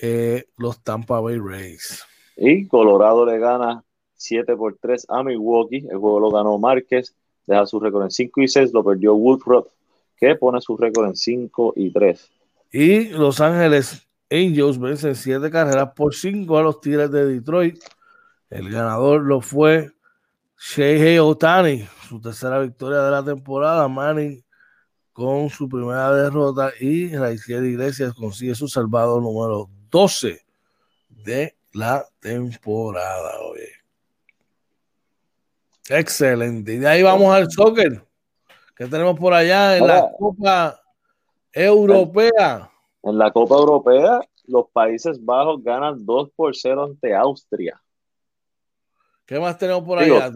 [0.00, 2.04] eh, los Tampa Bay Rays.
[2.36, 3.84] Y Colorado le gana
[4.14, 5.86] 7 por 3 a Milwaukee.
[5.90, 7.14] El juego lo ganó Márquez,
[7.46, 9.66] deja su récord en 5 y 6, lo perdió Woodruff,
[10.16, 12.30] que pone su récord en 5 y 3.
[12.72, 17.78] Y Los Ángeles Angels vencen 7 carreras por 5 a los Tigres de Detroit.
[18.50, 19.90] El ganador lo fue
[20.58, 23.88] Shea Otani, su tercera victoria de la temporada.
[23.88, 24.42] Manny
[25.16, 30.42] con su primera derrota y Raiciel Iglesias consigue su salvado número 12
[31.08, 33.32] de la temporada.
[33.50, 33.70] Oye.
[35.88, 36.74] Excelente.
[36.74, 38.04] Y de ahí vamos al soccer.
[38.76, 40.78] que tenemos por allá en la Copa
[41.50, 42.70] Europea?
[43.02, 47.80] En la Copa Europea, los Países Bajos ganan 2 por 0 ante Austria.
[49.26, 50.32] ¿Qué más tenemos por allá?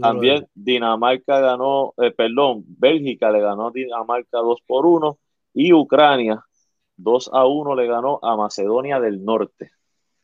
[0.00, 5.18] también Dinamarca ganó, eh, perdón, Bélgica le ganó a Dinamarca 2 por 1
[5.52, 6.42] y Ucrania
[6.96, 9.70] 2 a 1 le ganó a Macedonia del Norte.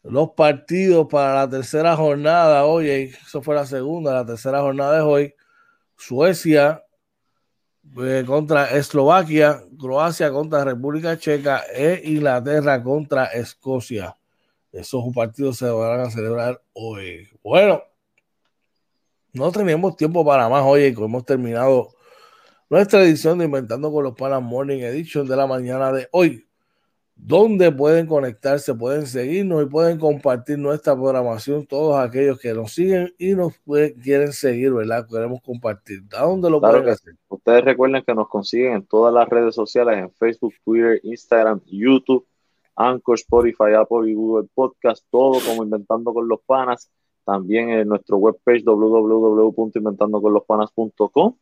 [0.03, 5.03] Los partidos para la tercera jornada, oye, eso fue la segunda, la tercera jornada de
[5.03, 5.35] hoy.
[5.97, 6.83] Suecia
[7.99, 14.17] eh, contra Eslovaquia, Croacia contra República Checa e Inglaterra contra Escocia.
[14.75, 17.29] Esos partidos se van a celebrar hoy.
[17.43, 17.83] Bueno,
[19.33, 20.85] no tenemos tiempo para más hoy.
[20.85, 21.91] Hemos terminado
[22.69, 26.45] nuestra edición de Inventando con los Panas Morning Edition de la mañana de hoy
[27.17, 33.15] donde pueden conectarse, pueden seguirnos y pueden compartir nuestra programación, todos aquellos que nos siguen
[33.19, 33.55] y nos
[34.03, 35.07] quieren seguir, ¿verdad?
[35.09, 36.03] Queremos compartir.
[36.17, 37.15] ¿A dónde lo pueden hacer?
[37.29, 42.27] Ustedes recuerden que nos consiguen en todas las redes sociales, en Facebook, Twitter, Instagram, YouTube,
[42.77, 46.91] Anchor, Spotify, Apple y Google Podcast, todo como Inventando con los Panas.
[47.25, 51.37] También en nuestro webpage www.inventandoconlospanas.com.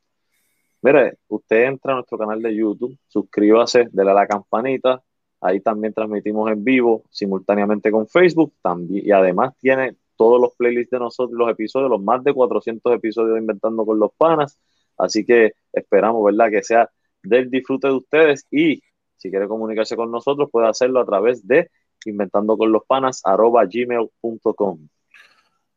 [0.83, 5.03] Mire, usted entra a nuestro canal de YouTube, suscríbase, déle a la campanita,
[5.43, 8.55] Ahí también transmitimos en vivo, simultáneamente con Facebook.
[8.63, 12.95] También, y además tiene todos los playlists de nosotros, los episodios, los más de 400
[12.95, 14.57] episodios de Inventando con los Panas.
[14.97, 16.89] Así que esperamos, ¿verdad?, que sea
[17.25, 18.47] del disfrute de ustedes.
[18.53, 18.81] Y
[19.23, 21.71] si quiere comunicarse con nosotros, puede hacerlo a través de
[22.05, 24.89] inventando con los panas gmail.com.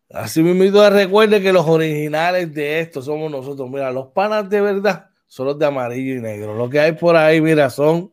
[0.10, 3.70] Así mismo, recuerde que los originales de esto somos nosotros.
[3.70, 6.56] Mira, los panas de verdad son los de amarillo y negro.
[6.56, 8.12] Lo que hay por ahí, mira, son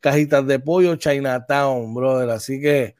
[0.00, 2.28] cajitas de pollo Chinatown, brother.
[2.28, 2.94] Así que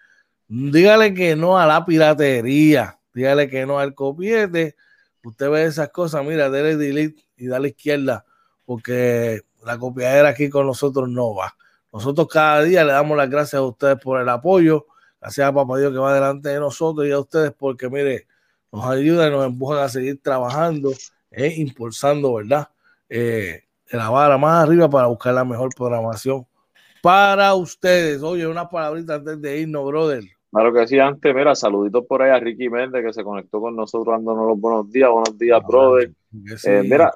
[0.47, 4.75] dígale que no a la piratería, dígale que no al copiete.
[5.23, 8.25] Usted ve esas cosas, mira, dale delete y dale izquierda,
[8.65, 11.55] porque la copiadera aquí con nosotros no va.
[11.93, 14.87] Nosotros cada día le damos las gracias a ustedes por el apoyo,
[15.21, 18.27] gracias a Papá Dios que va delante de nosotros y a ustedes porque, mire,
[18.71, 20.93] nos ayudan y nos empujan a seguir trabajando
[21.31, 22.69] e impulsando, ¿verdad?
[23.09, 26.47] Eh, la vara más arriba para buscar la mejor programación
[27.03, 28.23] para ustedes.
[28.23, 30.25] Oye, una palabrita antes de irnos, brother.
[30.51, 33.77] Claro que sí, antes, mira, saluditos por ahí a Ricky Méndez que se conectó con
[33.77, 35.11] nosotros dándonos los buenos días.
[35.11, 36.11] Buenos días, brother.
[36.65, 37.13] Eh, mira,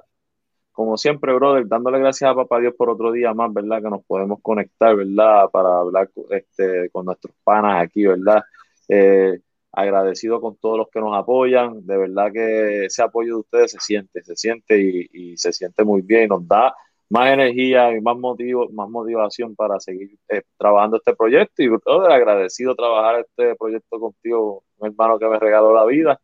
[0.72, 3.82] como siempre, brother, dándole gracias a Papá Dios por otro día más, ¿verdad?
[3.82, 5.50] Que nos podemos conectar, ¿verdad?
[5.50, 8.42] Para hablar este, con nuestros panas aquí, ¿verdad?
[8.88, 9.38] Eh,
[9.72, 11.86] agradecido con todos los que nos apoyan.
[11.86, 16.02] De verdad que ese apoyo de ustedes se siente, se siente y, se siente muy
[16.02, 16.74] bien y nos da
[17.10, 22.06] más energía y más motivo, más motivación para seguir eh, trabajando este proyecto y todo
[22.06, 26.20] agradecido trabajar este proyecto contigo, un hermano que me regaló la vida.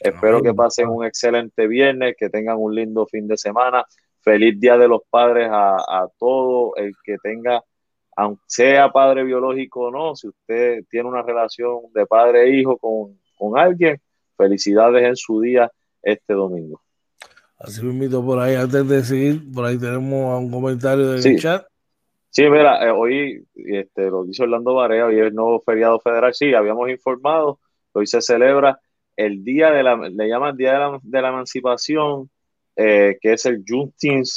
[0.00, 3.84] Espero que pasen un excelente viernes, que tengan un lindo fin de semana.
[4.22, 7.62] Feliz Día de los Padres a, a todo el que tenga,
[8.16, 12.76] aunque sea padre biológico o no, si usted tiene una relación de padre e hijo
[12.76, 13.98] con, con alguien,
[14.36, 15.70] felicidades en su día
[16.02, 16.82] este domingo.
[17.58, 21.66] Así me invito por ahí, antes de seguir, por ahí tenemos un comentario del chat.
[22.30, 26.32] Sí, mira, eh, hoy este, lo dice Orlando Barea, hoy es el nuevo feriado federal,
[26.32, 27.58] sí, habíamos informado,
[27.92, 28.78] hoy se celebra
[29.26, 30.72] el día de la, le llaman Día
[31.02, 32.30] de la, Emancipación,
[32.76, 34.28] eh, que es el Juneteenth,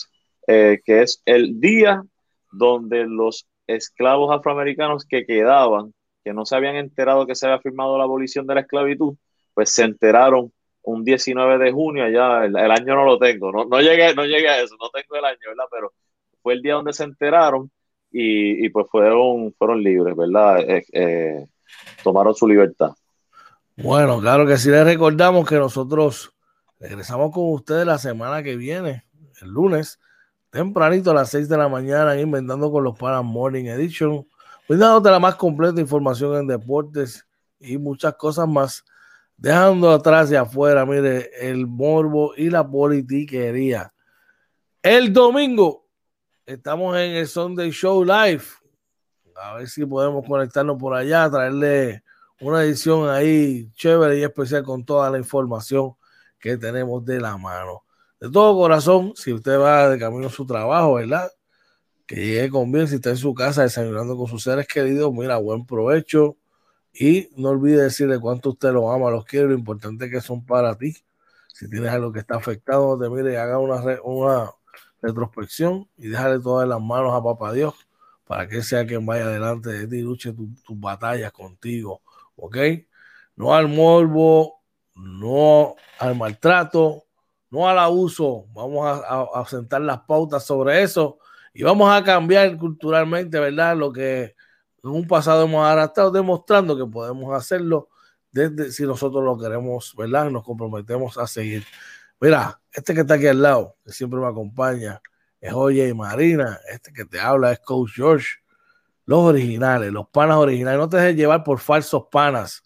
[0.47, 2.03] eh, que es el día
[2.51, 5.93] donde los esclavos afroamericanos que quedaban,
[6.23, 9.15] que no se habían enterado que se había firmado la abolición de la esclavitud,
[9.53, 10.51] pues se enteraron
[10.81, 14.49] un 19 de junio, allá el, año no lo tengo, no, no, llegué, no llegué
[14.49, 15.65] a eso, no tengo el año, ¿verdad?
[15.72, 15.93] Pero
[16.41, 17.72] fue el día donde se enteraron
[18.11, 20.60] y, pues fueron, fueron libres, ¿verdad?
[20.60, 21.47] Eh, eh,
[22.03, 22.91] tomaron su libertad.
[23.76, 26.32] Bueno, claro que sí les recordamos que nosotros
[26.80, 29.08] regresamos con ustedes la semana que viene,
[29.41, 30.00] el lunes,
[30.52, 34.28] tempranito a las 6 de la mañana, inventando con los Panas Morning Edition,
[34.70, 37.26] brindándote la más completa información en deportes
[37.60, 38.86] y muchas cosas más
[39.38, 43.91] dejando atrás y afuera, mire, el morbo y la politiquería.
[44.84, 45.88] El domingo
[46.45, 48.44] estamos en el Sunday Show Live.
[49.36, 52.02] A ver si podemos conectarnos por allá, traerle
[52.44, 55.94] una edición ahí chévere y especial con toda la información
[56.40, 57.84] que tenemos de la mano.
[58.20, 61.32] De todo corazón, si usted va de camino a su trabajo, ¿verdad?
[62.06, 65.38] Que llegue con bien, si está en su casa desayunando con sus seres queridos, mira,
[65.38, 66.38] buen provecho
[66.94, 70.78] y no olvide decirle cuánto usted lo ama, los quiere, lo importante que son para
[70.78, 70.95] ti.
[71.53, 74.52] Si tienes algo que está afectado, te mire, haga una, una
[75.02, 77.74] retrospección y déjale todas las manos a Papá Dios
[78.26, 82.02] para que sea quien vaya adelante de ti y luche tus batallas contigo.
[82.35, 82.57] ¿Ok?
[83.35, 84.61] No al morbo,
[84.95, 87.05] no al maltrato,
[87.49, 88.45] no al abuso.
[88.53, 91.19] Vamos a, a sentar las pautas sobre eso
[91.53, 93.77] y vamos a cambiar culturalmente, ¿verdad?
[93.77, 94.35] Lo que
[94.84, 97.89] en un pasado hemos estado demostrando que podemos hacerlo
[98.31, 100.30] desde si nosotros lo queremos, ¿verdad?
[100.30, 101.64] Nos comprometemos a seguir.
[102.19, 105.01] Mira, este que está aquí al lado, que siempre me acompaña,
[105.39, 106.60] es Oye y Marina.
[106.72, 108.27] Este que te habla es Coach George
[109.05, 110.80] los originales, los panas originales.
[110.80, 112.63] No te dejes llevar por falsos panas,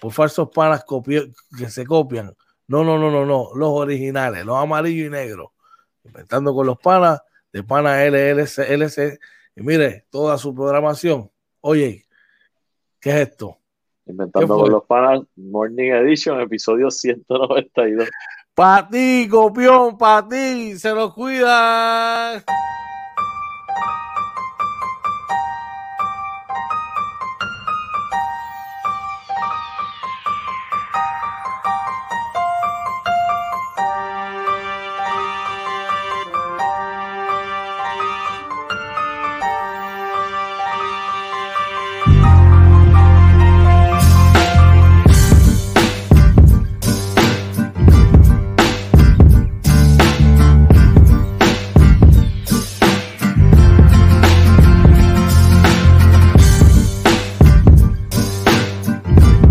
[0.00, 0.84] por falsos panas
[1.58, 2.34] que se copian.
[2.68, 3.50] No, no, no, no, no.
[3.54, 5.50] Los originales, los amarillos y negros.
[6.04, 7.20] Inventando con los panas,
[7.52, 9.18] de panas LLC, LC.
[9.54, 11.30] Y mire, toda su programación.
[11.60, 12.04] Oye,
[13.00, 13.58] ¿qué es esto?
[14.06, 18.08] Inventando con los panas, Morning Edition, episodio 192.
[18.54, 22.42] Para ti, copión, para ti, se los cuidan.